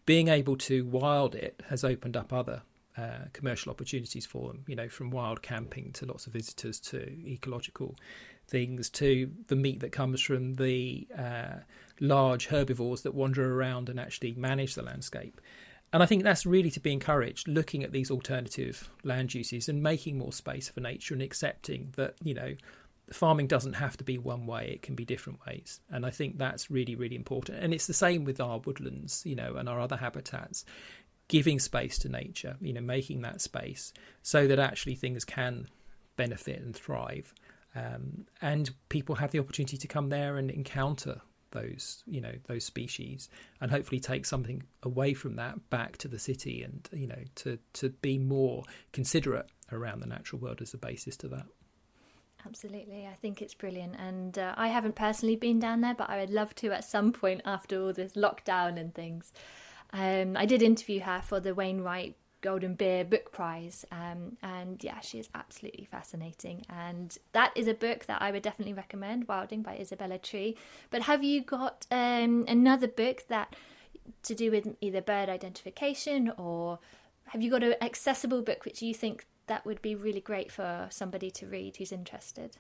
Being 0.07 0.29
able 0.29 0.57
to 0.57 0.85
wild 0.85 1.35
it 1.35 1.62
has 1.68 1.85
opened 1.85 2.16
up 2.16 2.33
other 2.33 2.62
uh, 2.97 3.27
commercial 3.33 3.71
opportunities 3.71 4.27
for 4.27 4.49
them. 4.49 4.64
You 4.66 4.77
know, 4.77 4.88
from 4.88 5.11
wild 5.11 5.40
camping 5.40 5.92
to 5.92 6.07
lots 6.07 6.27
of 6.27 6.33
visitors 6.33 6.81
to 6.81 7.09
ecological 7.27 7.97
things 8.49 8.90
to 8.90 9.31
the 9.47 9.57
meat 9.57 9.81
that 9.81 9.92
comes 9.92 10.21
from 10.21 10.55
the 10.55 11.07
uh, 11.16 11.59
large 12.01 12.47
herbivores 12.47 13.03
that 13.03 13.14
wander 13.14 13.55
around 13.55 13.88
and 13.88 14.01
actually 14.01 14.33
manage 14.33 14.75
the 14.75 14.83
landscape. 14.83 15.40
And 15.92 16.03
I 16.03 16.07
think 16.07 16.22
that's 16.22 16.44
really 16.44 16.70
to 16.72 16.81
be 16.81 16.92
encouraged, 16.92 17.48
looking 17.48 17.83
at 17.83 17.92
these 17.92 18.11
alternative 18.11 18.90
land 19.05 19.35
uses 19.35 19.68
and 19.68 19.83
making 19.83 20.18
more 20.18 20.33
space 20.33 20.68
for 20.68 20.81
nature 20.81 21.14
and 21.14 21.22
accepting 21.22 21.94
that, 21.96 22.14
you 22.22 22.35
know, 22.35 22.55
farming 23.11 23.46
doesn't 23.46 23.74
have 23.74 23.96
to 23.96 24.05
be 24.05 24.18
one 24.18 24.46
way, 24.46 24.68
it 24.68 24.83
can 24.83 24.94
be 24.94 25.05
different 25.05 25.38
ways. 25.46 25.81
And 25.90 26.05
I 26.05 26.11
think 26.11 26.37
that's 26.37 26.70
really, 26.70 26.94
really 26.94 27.16
important. 27.16 27.62
And 27.62 27.72
it's 27.72 27.87
the 27.87 27.94
same 27.94 28.24
with 28.24 28.40
our 28.40 28.59
woodlands, 28.59 29.22
you 29.24 29.35
know, 29.35 29.57
and 29.57 29.68
our 29.68 29.81
other 29.81 29.96
habitats, 29.96 30.64
giving 31.29 31.59
space 31.59 31.98
to 32.01 32.09
nature, 32.09 32.57
you 32.61 32.72
know, 32.72 32.81
making 32.81 33.22
that 33.22 33.40
space 33.40 33.92
so 34.22 34.46
that 34.46 34.59
actually 34.59 34.94
things 34.94 35.24
can 35.24 35.68
benefit 36.16 36.61
and 36.61 36.74
thrive. 36.74 37.33
Um, 37.74 38.27
and 38.42 38.70
people 38.88 39.14
have 39.16 39.31
the 39.31 39.38
opportunity 39.38 39.77
to 39.77 39.88
come 39.88 40.09
there 40.09 40.37
and 40.37 40.51
encounter 40.51 41.20
those 41.50 42.02
you 42.06 42.20
know 42.20 42.32
those 42.46 42.64
species 42.64 43.28
and 43.61 43.70
hopefully 43.70 44.00
take 44.00 44.26
something 44.26 44.62
away 44.82 45.14
from 45.14 45.37
that 45.37 45.70
back 45.70 45.96
to 45.96 46.08
the 46.08 46.18
city 46.18 46.62
and 46.62 46.88
you 46.92 47.06
know 47.06 47.22
to 47.34 47.58
to 47.72 47.88
be 47.88 48.18
more 48.18 48.64
considerate 48.92 49.50
around 49.72 50.00
the 50.00 50.06
natural 50.06 50.40
world 50.40 50.61
as 50.62 50.74
a 50.74 50.78
basis 50.78 51.16
to 51.16 51.28
that. 51.28 51.46
Absolutely, 52.46 53.06
I 53.06 53.14
think 53.14 53.42
it's 53.42 53.54
brilliant, 53.54 53.96
and 53.98 54.38
uh, 54.38 54.54
I 54.56 54.68
haven't 54.68 54.94
personally 54.94 55.37
been 55.37 55.58
down 55.58 55.80
there, 55.80 55.94
but 55.94 56.08
I 56.08 56.20
would 56.20 56.30
love 56.30 56.54
to 56.56 56.70
at 56.70 56.84
some 56.84 57.12
point 57.12 57.42
after 57.44 57.82
all 57.82 57.92
this 57.92 58.14
lockdown 58.14 58.78
and 58.78 58.94
things. 58.94 59.32
Um, 59.92 60.37
I 60.37 60.46
did 60.46 60.62
interview 60.62 61.00
her 61.00 61.20
for 61.22 61.40
the 61.40 61.54
Wainwright 61.54 62.16
Golden 62.40 62.74
Beer 62.74 63.05
Book 63.05 63.33
Prize. 63.33 63.85
Um, 63.90 64.37
and 64.42 64.83
yeah, 64.83 65.01
she 65.01 65.18
is 65.18 65.29
absolutely 65.35 65.88
fascinating. 65.90 66.64
And 66.68 67.16
that 67.33 67.53
is 67.57 67.68
a 67.68 67.74
book 67.74 68.07
that 68.07 68.22
I 68.22 68.31
would 68.31 68.42
definitely 68.42 68.74
recommend 68.74 69.29
Wilding 69.29 69.62
by 69.62 69.77
Isabella 69.77 70.18
Tree. 70.18 70.57
But 70.90 71.03
have 71.03 71.24
you 71.24 71.42
got 71.42 71.87
um, 71.90 72.44
another 72.48 72.88
book 72.88 73.24
that 73.29 73.55
to 74.22 74.35
do 74.35 74.51
with 74.51 74.68
either 74.81 75.01
bird 75.01 75.29
identification 75.29 76.33
or 76.38 76.79
have 77.27 77.42
you 77.42 77.51
got 77.51 77.62
an 77.62 77.74
accessible 77.83 78.42
book 78.42 78.64
which 78.64 78.81
you 78.81 78.94
think 78.94 79.27
that 79.46 79.66
would 79.66 79.83
be 79.83 79.94
really 79.94 80.20
great 80.20 80.51
for 80.51 80.87
somebody 80.90 81.31
to 81.31 81.46
read 81.46 81.77
who's 81.77 81.92
interested? 81.92 82.57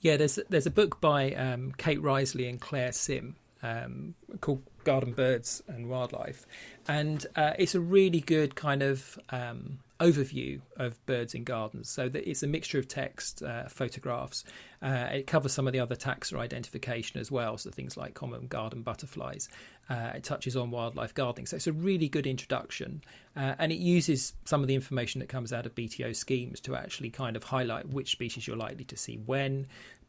Yeah, 0.00 0.16
there's 0.16 0.38
there's 0.48 0.66
a 0.66 0.70
book 0.70 1.00
by 1.00 1.32
um, 1.32 1.72
Kate 1.78 2.00
Risely 2.00 2.48
and 2.48 2.60
Claire 2.60 2.92
Sim 2.92 3.36
um, 3.62 4.14
called 4.40 4.62
Garden 4.86 5.12
Birds 5.12 5.62
and 5.66 5.88
Wildlife, 5.88 6.46
and 6.86 7.26
uh, 7.34 7.52
it's 7.58 7.74
a 7.74 7.80
really 7.80 8.20
good 8.20 8.54
kind 8.54 8.82
of 8.82 9.18
um, 9.30 9.80
overview 9.98 10.60
of 10.76 11.04
birds 11.06 11.34
in 11.34 11.42
gardens. 11.42 11.88
So 11.88 12.08
that 12.08 12.28
it's 12.28 12.42
a 12.42 12.46
mixture 12.46 12.78
of 12.78 12.86
text, 12.86 13.42
uh, 13.42 13.68
photographs. 13.68 14.44
Uh, 14.80 15.08
it 15.12 15.26
covers 15.26 15.52
some 15.52 15.66
of 15.66 15.72
the 15.72 15.80
other 15.80 15.96
taxa 15.96 16.38
identification 16.38 17.20
as 17.20 17.32
well, 17.32 17.58
so 17.58 17.70
things 17.70 17.96
like 17.96 18.14
common 18.14 18.46
garden 18.46 18.82
butterflies. 18.82 19.48
Uh, 19.88 20.12
it 20.14 20.24
touches 20.24 20.56
on 20.56 20.70
wildlife 20.70 21.14
gardening, 21.14 21.46
so 21.46 21.56
it's 21.56 21.66
a 21.66 21.72
really 21.72 22.08
good 22.08 22.26
introduction, 22.26 23.02
uh, 23.36 23.54
and 23.58 23.72
it 23.72 23.78
uses 23.78 24.34
some 24.44 24.60
of 24.60 24.68
the 24.68 24.74
information 24.74 25.20
that 25.20 25.28
comes 25.28 25.52
out 25.52 25.64
of 25.64 25.74
BTO 25.74 26.14
schemes 26.14 26.60
to 26.60 26.76
actually 26.76 27.10
kind 27.10 27.36
of 27.36 27.44
highlight 27.44 27.88
which 27.88 28.10
species 28.12 28.46
you're 28.46 28.56
likely 28.56 28.84
to 28.84 28.96
see 28.96 29.16
when, 29.26 29.66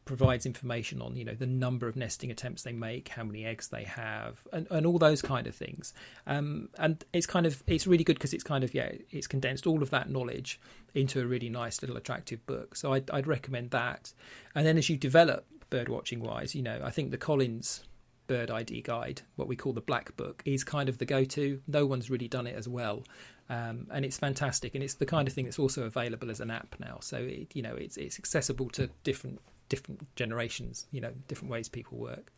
provides 0.08 0.46
information 0.46 1.02
on 1.02 1.14
you 1.16 1.24
know 1.24 1.34
the 1.34 1.46
number 1.46 1.86
of 1.86 1.94
nesting 1.94 2.30
attempts 2.30 2.62
they 2.62 2.72
make, 2.72 3.08
how 3.08 3.22
many 3.22 3.44
eggs 3.44 3.68
they 3.68 3.84
have, 3.84 4.40
and, 4.54 4.66
and 4.70 4.86
all 4.86 4.98
those 4.98 5.20
kind 5.20 5.46
of 5.46 5.54
things. 5.54 5.92
Um, 6.26 6.70
and 6.78 7.04
it's 7.12 7.26
kind 7.26 7.44
of 7.44 7.62
it's 7.66 7.86
really 7.86 8.04
good 8.04 8.16
because 8.16 8.32
it's 8.32 8.42
kind 8.42 8.64
of 8.64 8.72
yeah 8.72 8.90
it's 9.10 9.26
condensed 9.26 9.66
all 9.66 9.82
of 9.82 9.90
that 9.90 10.08
knowledge 10.08 10.58
into 10.94 11.20
a 11.20 11.26
really 11.26 11.50
nice 11.50 11.82
little 11.82 11.98
attractive 11.98 12.44
book. 12.46 12.74
So 12.74 12.94
I'd, 12.94 13.10
I'd 13.10 13.26
recommend 13.26 13.70
that. 13.72 14.14
And 14.54 14.66
then 14.66 14.78
as 14.78 14.88
you 14.88 14.96
develop 14.96 15.44
bird 15.68 15.90
watching 15.90 16.20
wise, 16.20 16.54
you 16.54 16.62
know 16.62 16.80
I 16.82 16.90
think 16.90 17.10
the 17.10 17.18
Collins 17.18 17.82
bird 18.26 18.50
ID 18.50 18.80
guide, 18.82 19.20
what 19.36 19.46
we 19.46 19.56
call 19.56 19.74
the 19.74 19.82
black 19.82 20.16
book, 20.16 20.42
is 20.46 20.64
kind 20.64 20.88
of 20.88 20.96
the 20.96 21.04
go 21.04 21.24
to. 21.24 21.60
No 21.66 21.84
one's 21.84 22.08
really 22.08 22.28
done 22.28 22.46
it 22.46 22.56
as 22.56 22.66
well. 22.66 23.04
Um, 23.50 23.86
and 23.90 24.06
it's 24.06 24.16
fantastic, 24.18 24.74
and 24.74 24.82
it's 24.82 24.94
the 24.94 25.06
kind 25.06 25.28
of 25.28 25.34
thing 25.34 25.44
that's 25.44 25.58
also 25.58 25.84
available 25.84 26.30
as 26.30 26.40
an 26.40 26.50
app 26.50 26.76
now. 26.80 26.98
So 27.00 27.18
it, 27.18 27.54
you 27.54 27.60
know, 27.60 27.74
it's 27.74 27.98
it's 27.98 28.18
accessible 28.18 28.70
to 28.70 28.88
different 29.04 29.40
different 29.68 30.14
generations, 30.16 30.86
you 30.92 31.00
know, 31.00 31.12
different 31.26 31.50
ways 31.50 31.68
people 31.68 31.98
work. 31.98 32.32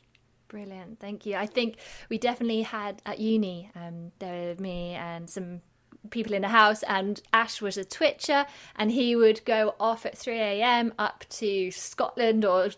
Brilliant, 0.49 0.99
thank 0.99 1.27
you. 1.27 1.37
I 1.37 1.47
think 1.47 1.77
we 2.09 2.19
definitely 2.19 2.63
had 2.63 3.01
at 3.07 3.21
uni, 3.21 3.71
um, 3.77 4.11
there 4.19 4.55
were 4.57 4.61
me 4.61 4.95
and 4.95 5.31
some 5.31 5.61
people 6.11 6.35
in 6.35 6.43
the 6.43 6.49
house, 6.49 6.83
and 6.85 7.21
Ash 7.33 7.61
was 7.61 7.77
a 7.77 7.85
twitcher, 7.85 8.47
and 8.77 8.91
he 8.91 9.15
would 9.15 9.45
go 9.45 9.75
off 9.79 10.07
at 10.07 10.19
3 10.19 10.35
a.m. 10.39 10.93
up 10.99 11.25
to 11.29 11.71
Scotland 11.71 12.45
or 12.45 12.71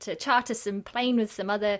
to 0.00 0.16
charter 0.16 0.54
some 0.54 0.82
plane 0.82 1.16
with 1.16 1.30
some 1.30 1.48
other 1.48 1.78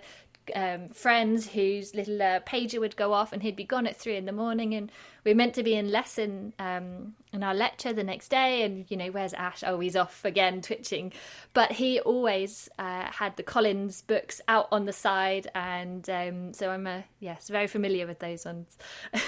um, 0.55 0.89
friends 0.89 1.49
whose 1.49 1.95
little 1.95 2.21
uh, 2.21 2.39
pager 2.41 2.79
would 2.79 2.95
go 2.95 3.13
off 3.13 3.33
and 3.33 3.41
he'd 3.41 3.55
be 3.55 3.63
gone 3.63 3.87
at 3.87 3.95
three 3.95 4.17
in 4.17 4.25
the 4.25 4.31
morning 4.31 4.73
and 4.73 4.91
we 5.23 5.31
are 5.31 5.35
meant 5.35 5.53
to 5.55 5.63
be 5.63 5.75
in 5.75 5.91
lesson 5.91 6.53
um, 6.59 7.15
in 7.31 7.43
our 7.43 7.53
lecture 7.53 7.93
the 7.93 8.03
next 8.03 8.29
day 8.29 8.63
and 8.63 8.85
you 8.89 8.97
know 8.97 9.07
where's 9.07 9.33
ash? 9.33 9.63
Oh 9.65 9.79
he's 9.79 9.95
off 9.95 10.25
again 10.25 10.61
twitching. 10.63 11.13
But 11.53 11.73
he 11.73 11.99
always 11.99 12.69
uh, 12.77 13.11
had 13.11 13.37
the 13.37 13.43
collins 13.43 14.01
books 14.01 14.41
out 14.47 14.67
on 14.71 14.85
the 14.85 14.93
side 14.93 15.47
and 15.55 16.09
um, 16.09 16.53
so 16.53 16.69
i'm 16.69 16.87
a 16.87 17.03
yes 17.19 17.49
very 17.49 17.67
familiar 17.67 18.07
with 18.07 18.19
those 18.19 18.45
ones. 18.45 18.77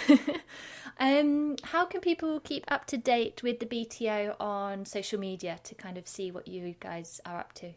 Um, 0.98 1.58
how 1.62 1.86
can 1.86 2.00
people 2.00 2.40
keep 2.40 2.64
up 2.70 2.86
to 2.86 2.98
date 2.98 3.44
with 3.44 3.60
the 3.60 3.66
bto 3.66 4.34
on 4.40 4.86
social 4.86 5.20
media 5.20 5.60
to 5.64 5.76
kind 5.76 5.98
of 5.98 6.08
see 6.08 6.32
what 6.32 6.48
you 6.48 6.76
guys 6.80 7.20
are 7.26 7.38
up 7.38 7.52
to? 7.56 7.74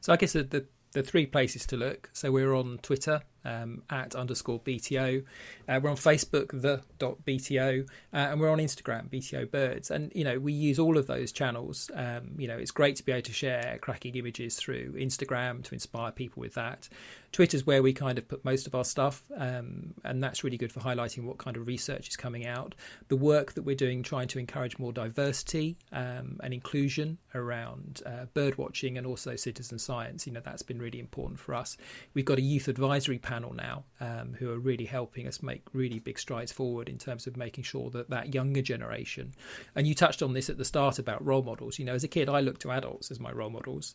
So 0.00 0.12
I 0.12 0.16
guess 0.16 0.32
the, 0.32 0.42
the 0.42 0.66
the 0.92 1.02
three 1.02 1.26
places 1.26 1.66
to 1.66 1.76
look. 1.76 2.08
So 2.12 2.32
we're 2.32 2.54
on 2.54 2.78
Twitter 2.78 3.22
um, 3.44 3.82
at 3.90 4.14
underscore 4.14 4.60
BTO. 4.60 5.24
Uh, 5.68 5.80
we're 5.82 5.90
on 5.90 5.96
Facebook, 5.96 6.60
the 6.60 6.82
dot 6.98 7.24
BTO, 7.26 7.88
uh, 8.12 8.16
and 8.16 8.40
we're 8.40 8.50
on 8.50 8.58
Instagram, 8.58 9.08
BTO 9.08 9.50
Birds. 9.50 9.90
And, 9.90 10.12
you 10.14 10.24
know, 10.24 10.38
we 10.38 10.52
use 10.52 10.78
all 10.78 10.96
of 10.98 11.06
those 11.06 11.32
channels. 11.32 11.90
Um, 11.94 12.32
you 12.38 12.48
know, 12.48 12.56
it's 12.56 12.70
great 12.70 12.96
to 12.96 13.04
be 13.04 13.12
able 13.12 13.22
to 13.22 13.32
share 13.32 13.78
cracking 13.80 14.14
images 14.16 14.56
through 14.56 14.92
Instagram 14.94 15.62
to 15.64 15.74
inspire 15.74 16.12
people 16.12 16.40
with 16.40 16.54
that. 16.54 16.88
Twitter's 17.32 17.66
where 17.66 17.82
we 17.82 17.92
kind 17.92 18.16
of 18.16 18.28
put 18.28 18.44
most 18.44 18.68
of 18.68 18.76
our 18.76 18.84
stuff, 18.84 19.24
um, 19.36 19.92
and 20.04 20.22
that's 20.22 20.44
really 20.44 20.56
good 20.56 20.70
for 20.70 20.78
highlighting 20.78 21.24
what 21.24 21.36
kind 21.36 21.56
of 21.56 21.66
research 21.66 22.08
is 22.08 22.16
coming 22.16 22.46
out. 22.46 22.76
The 23.08 23.16
work 23.16 23.54
that 23.54 23.62
we're 23.62 23.74
doing 23.74 24.04
trying 24.04 24.28
to 24.28 24.38
encourage 24.38 24.78
more 24.78 24.92
diversity 24.92 25.76
um, 25.90 26.38
and 26.44 26.54
inclusion 26.54 27.18
around 27.34 28.02
uh, 28.06 28.26
bird 28.34 28.56
watching 28.56 28.96
and 28.96 29.04
also 29.04 29.34
citizen 29.34 29.80
science, 29.80 30.28
you 30.28 30.32
know, 30.32 30.42
that's 30.44 30.62
been 30.62 30.78
really 30.78 31.00
important 31.00 31.40
for 31.40 31.54
us. 31.54 31.76
We've 32.14 32.24
got 32.24 32.38
a 32.38 32.42
youth 32.42 32.68
advisory 32.68 33.18
panel 33.18 33.33
now 33.40 33.84
um, 34.00 34.34
who 34.38 34.50
are 34.50 34.58
really 34.58 34.84
helping 34.84 35.26
us 35.26 35.42
make 35.42 35.62
really 35.72 35.98
big 35.98 36.18
strides 36.18 36.52
forward 36.52 36.88
in 36.88 36.98
terms 36.98 37.26
of 37.26 37.36
making 37.36 37.64
sure 37.64 37.90
that 37.90 38.10
that 38.10 38.34
younger 38.34 38.62
generation, 38.62 39.34
and 39.74 39.86
you 39.86 39.94
touched 39.94 40.22
on 40.22 40.32
this 40.32 40.50
at 40.50 40.58
the 40.58 40.64
start 40.64 40.98
about 40.98 41.24
role 41.24 41.42
models, 41.42 41.78
you 41.78 41.84
know, 41.84 41.94
as 41.94 42.04
a 42.04 42.08
kid, 42.08 42.28
I 42.28 42.40
looked 42.40 42.62
to 42.62 42.70
adults 42.70 43.10
as 43.10 43.20
my 43.20 43.32
role 43.32 43.50
models. 43.50 43.94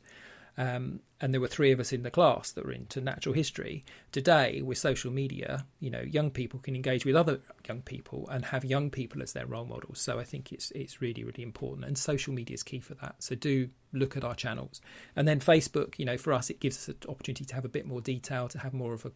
Um, 0.58 0.99
and 1.21 1.34
there 1.34 1.39
were 1.39 1.47
three 1.47 1.71
of 1.71 1.80
us 1.80 1.93
in 1.93 2.04
the 2.04 2.12
class 2.12 2.52
that 2.52 2.65
were 2.65 2.73
into 2.73 2.99
natural 2.99 3.34
history. 3.34 3.86
Today, 4.12 4.62
with 4.62 4.78
social 4.78 5.10
media, 5.10 5.65
you 5.80 5.89
know, 5.89 6.02
young 6.02 6.32
people 6.32 6.60
can 6.60 6.75
engage 6.75 7.06
with 7.06 7.15
other 7.15 7.39
young 7.65 7.82
people 7.82 8.28
and 8.30 8.43
have 8.43 8.65
young 8.65 8.89
people 8.89 9.21
as 9.21 9.32
their 9.32 9.45
role 9.45 9.65
models. 9.65 10.02
So 10.02 10.19
I 10.19 10.25
think 10.25 10.52
it's 10.52 10.71
it's 10.71 11.02
really 11.02 11.23
really 11.23 11.43
important, 11.43 11.86
and 11.86 11.97
social 11.97 12.34
media 12.34 12.56
is 12.56 12.63
key 12.63 12.82
for 12.82 12.95
that. 12.95 13.15
So 13.19 13.36
do 13.36 13.69
look 13.93 14.17
at 14.17 14.25
our 14.25 14.36
channels, 14.36 14.82
and 15.15 15.25
then 15.25 15.39
Facebook. 15.39 15.97
You 15.97 16.06
know, 16.06 16.17
for 16.17 16.34
us, 16.34 16.49
it 16.49 16.60
gives 16.60 16.78
us 16.78 16.88
an 16.89 16.97
opportunity 17.08 17.45
to 17.45 17.56
have 17.56 17.63
a 17.63 17.69
bit 17.69 17.86
more 17.86 18.02
detail, 18.02 18.49
to 18.49 18.60
have 18.60 18.73
more 18.73 18.93
of 18.93 19.06
a 19.06 19.12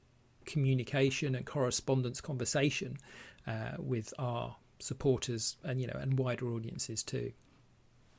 communication 0.45 1.35
and 1.35 1.45
correspondence 1.45 2.21
conversation 2.21 2.97
uh, 3.47 3.71
with 3.77 4.13
our 4.17 4.55
supporters 4.79 5.57
and 5.63 5.79
you 5.79 5.87
know 5.87 5.97
and 5.99 6.17
wider 6.17 6.47
audiences 6.47 7.03
too. 7.03 7.31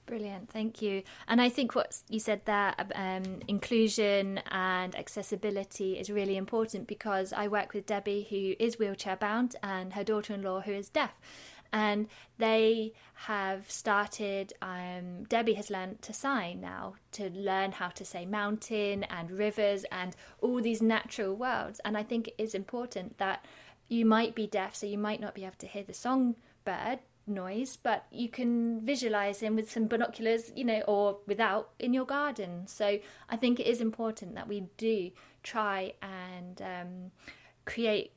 Brilliant, 0.07 0.51
thank 0.51 0.83
you. 0.83 1.03
And 1.29 1.41
I 1.41 1.49
think 1.49 1.75
what 1.75 2.03
you 2.11 2.21
said 2.21 2.43
there, 2.45 2.75
um, 2.95 3.41
inclusion 3.49 4.39
and 4.51 4.95
accessibility 4.95 5.99
is 5.99 6.11
really 6.11 6.37
important 6.37 6.87
because 6.87 7.33
I 7.33 7.49
work 7.49 7.73
with 7.73 7.87
Debbie, 7.87 8.27
who 8.29 8.55
is 8.63 8.79
wheelchair 8.79 9.17
bound, 9.17 9.57
and 9.63 9.95
her 9.95 10.05
daughter 10.05 10.35
in 10.35 10.43
law, 10.43 10.61
who 10.61 10.73
is 10.73 10.91
deaf. 10.91 11.19
And 11.75 12.07
they 12.39 12.93
have 13.15 13.69
started, 13.69 14.53
um, 14.63 15.25
Debbie 15.25 15.55
has 15.55 15.71
learned 15.71 16.01
to 16.03 16.13
sign 16.13 16.61
now, 16.61 16.95
to 17.13 17.31
learn 17.31 17.73
how 17.73 17.89
to 17.89 18.05
say 18.05 18.25
mountain 18.25 19.03
and 19.05 19.31
rivers 19.33 19.85
and 19.91 20.15
all 20.41 20.63
these 20.63 20.81
natural 20.81 21.35
worlds. 21.35 21.81
And 21.85 21.99
I 21.99 22.05
think 22.05 22.29
it 22.29 22.37
is 22.39 22.55
important 22.55 23.19
that 23.19 23.45
you 23.89 24.07
might 24.07 24.37
be 24.37 24.47
deaf, 24.47 24.77
so 24.77 24.87
you 24.87 24.99
might 24.99 25.21
not 25.21 25.35
be 25.35 25.45
able 25.45 25.57
to 25.59 25.67
hear 25.67 25.83
the 25.83 25.93
songbird, 25.93 27.01
noise, 27.27 27.77
but 27.83 28.07
you 28.11 28.29
can 28.29 28.81
visualize 28.81 29.41
him 29.41 29.57
with 29.57 29.71
some 29.71 29.87
binoculars, 29.87 30.53
you 30.55 30.65
know, 30.65 30.81
or 30.87 31.19
without 31.27 31.71
in 31.79 31.93
your 31.93 32.05
garden. 32.05 32.67
So 32.67 32.99
I 33.29 33.37
think 33.37 33.59
it 33.59 33.67
is 33.67 33.81
important 33.81 34.35
that 34.35 34.47
we 34.47 34.69
do 34.77 35.11
try 35.43 35.95
and 36.03 36.63
um, 36.63 37.11
create 37.65 38.13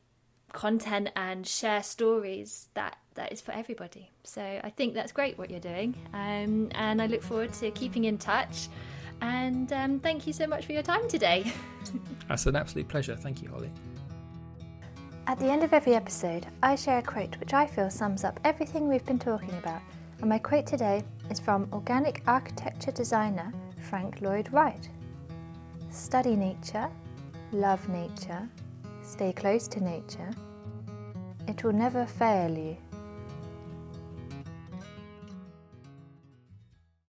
content 0.53 1.09
and 1.15 1.45
share 1.45 1.83
stories 1.83 2.69
that 2.73 2.97
that 3.15 3.31
is 3.31 3.41
for 3.41 3.51
everybody. 3.51 4.11
So 4.23 4.41
I 4.41 4.69
think 4.69 4.93
that's 4.93 5.11
great 5.11 5.37
what 5.37 5.49
you're 5.49 5.59
doing, 5.59 5.95
um, 6.13 6.69
and 6.75 7.01
I 7.01 7.07
look 7.07 7.23
forward 7.23 7.53
to 7.53 7.71
keeping 7.71 8.05
in 8.05 8.17
touch. 8.17 8.69
And 9.21 9.73
um, 9.73 9.99
thank 9.99 10.27
you 10.27 10.33
so 10.33 10.45
much 10.45 10.65
for 10.65 10.73
your 10.73 10.83
time 10.83 11.07
today. 11.07 11.51
That's 12.27 12.45
an 12.45 12.55
absolute 12.55 12.87
pleasure. 12.87 13.15
Thank 13.15 13.41
you, 13.41 13.49
Holly. 13.49 13.71
At 15.25 15.39
the 15.39 15.47
end 15.47 15.63
of 15.63 15.73
every 15.73 15.95
episode, 15.95 16.45
I 16.61 16.75
share 16.75 16.99
a 16.99 17.01
quote 17.01 17.37
which 17.39 17.53
I 17.53 17.65
feel 17.65 17.89
sums 17.89 18.23
up 18.23 18.39
everything 18.43 18.87
we've 18.87 19.05
been 19.05 19.19
talking 19.19 19.53
about. 19.57 19.81
And 20.19 20.29
my 20.29 20.39
quote 20.39 20.65
today 20.65 21.03
is 21.29 21.39
from 21.39 21.67
organic 21.73 22.23
architecture 22.27 22.91
designer 22.91 23.51
Frank 23.89 24.21
Lloyd 24.21 24.51
Wright 24.53 24.87
Study 25.89 26.35
nature, 26.35 26.89
love 27.51 27.87
nature, 27.89 28.47
stay 29.07 29.31
close 29.31 29.67
to 29.69 29.83
nature. 29.83 30.29
It 31.47 31.63
will 31.63 31.73
never 31.73 32.05
fail 32.05 32.51
you. 32.57 32.77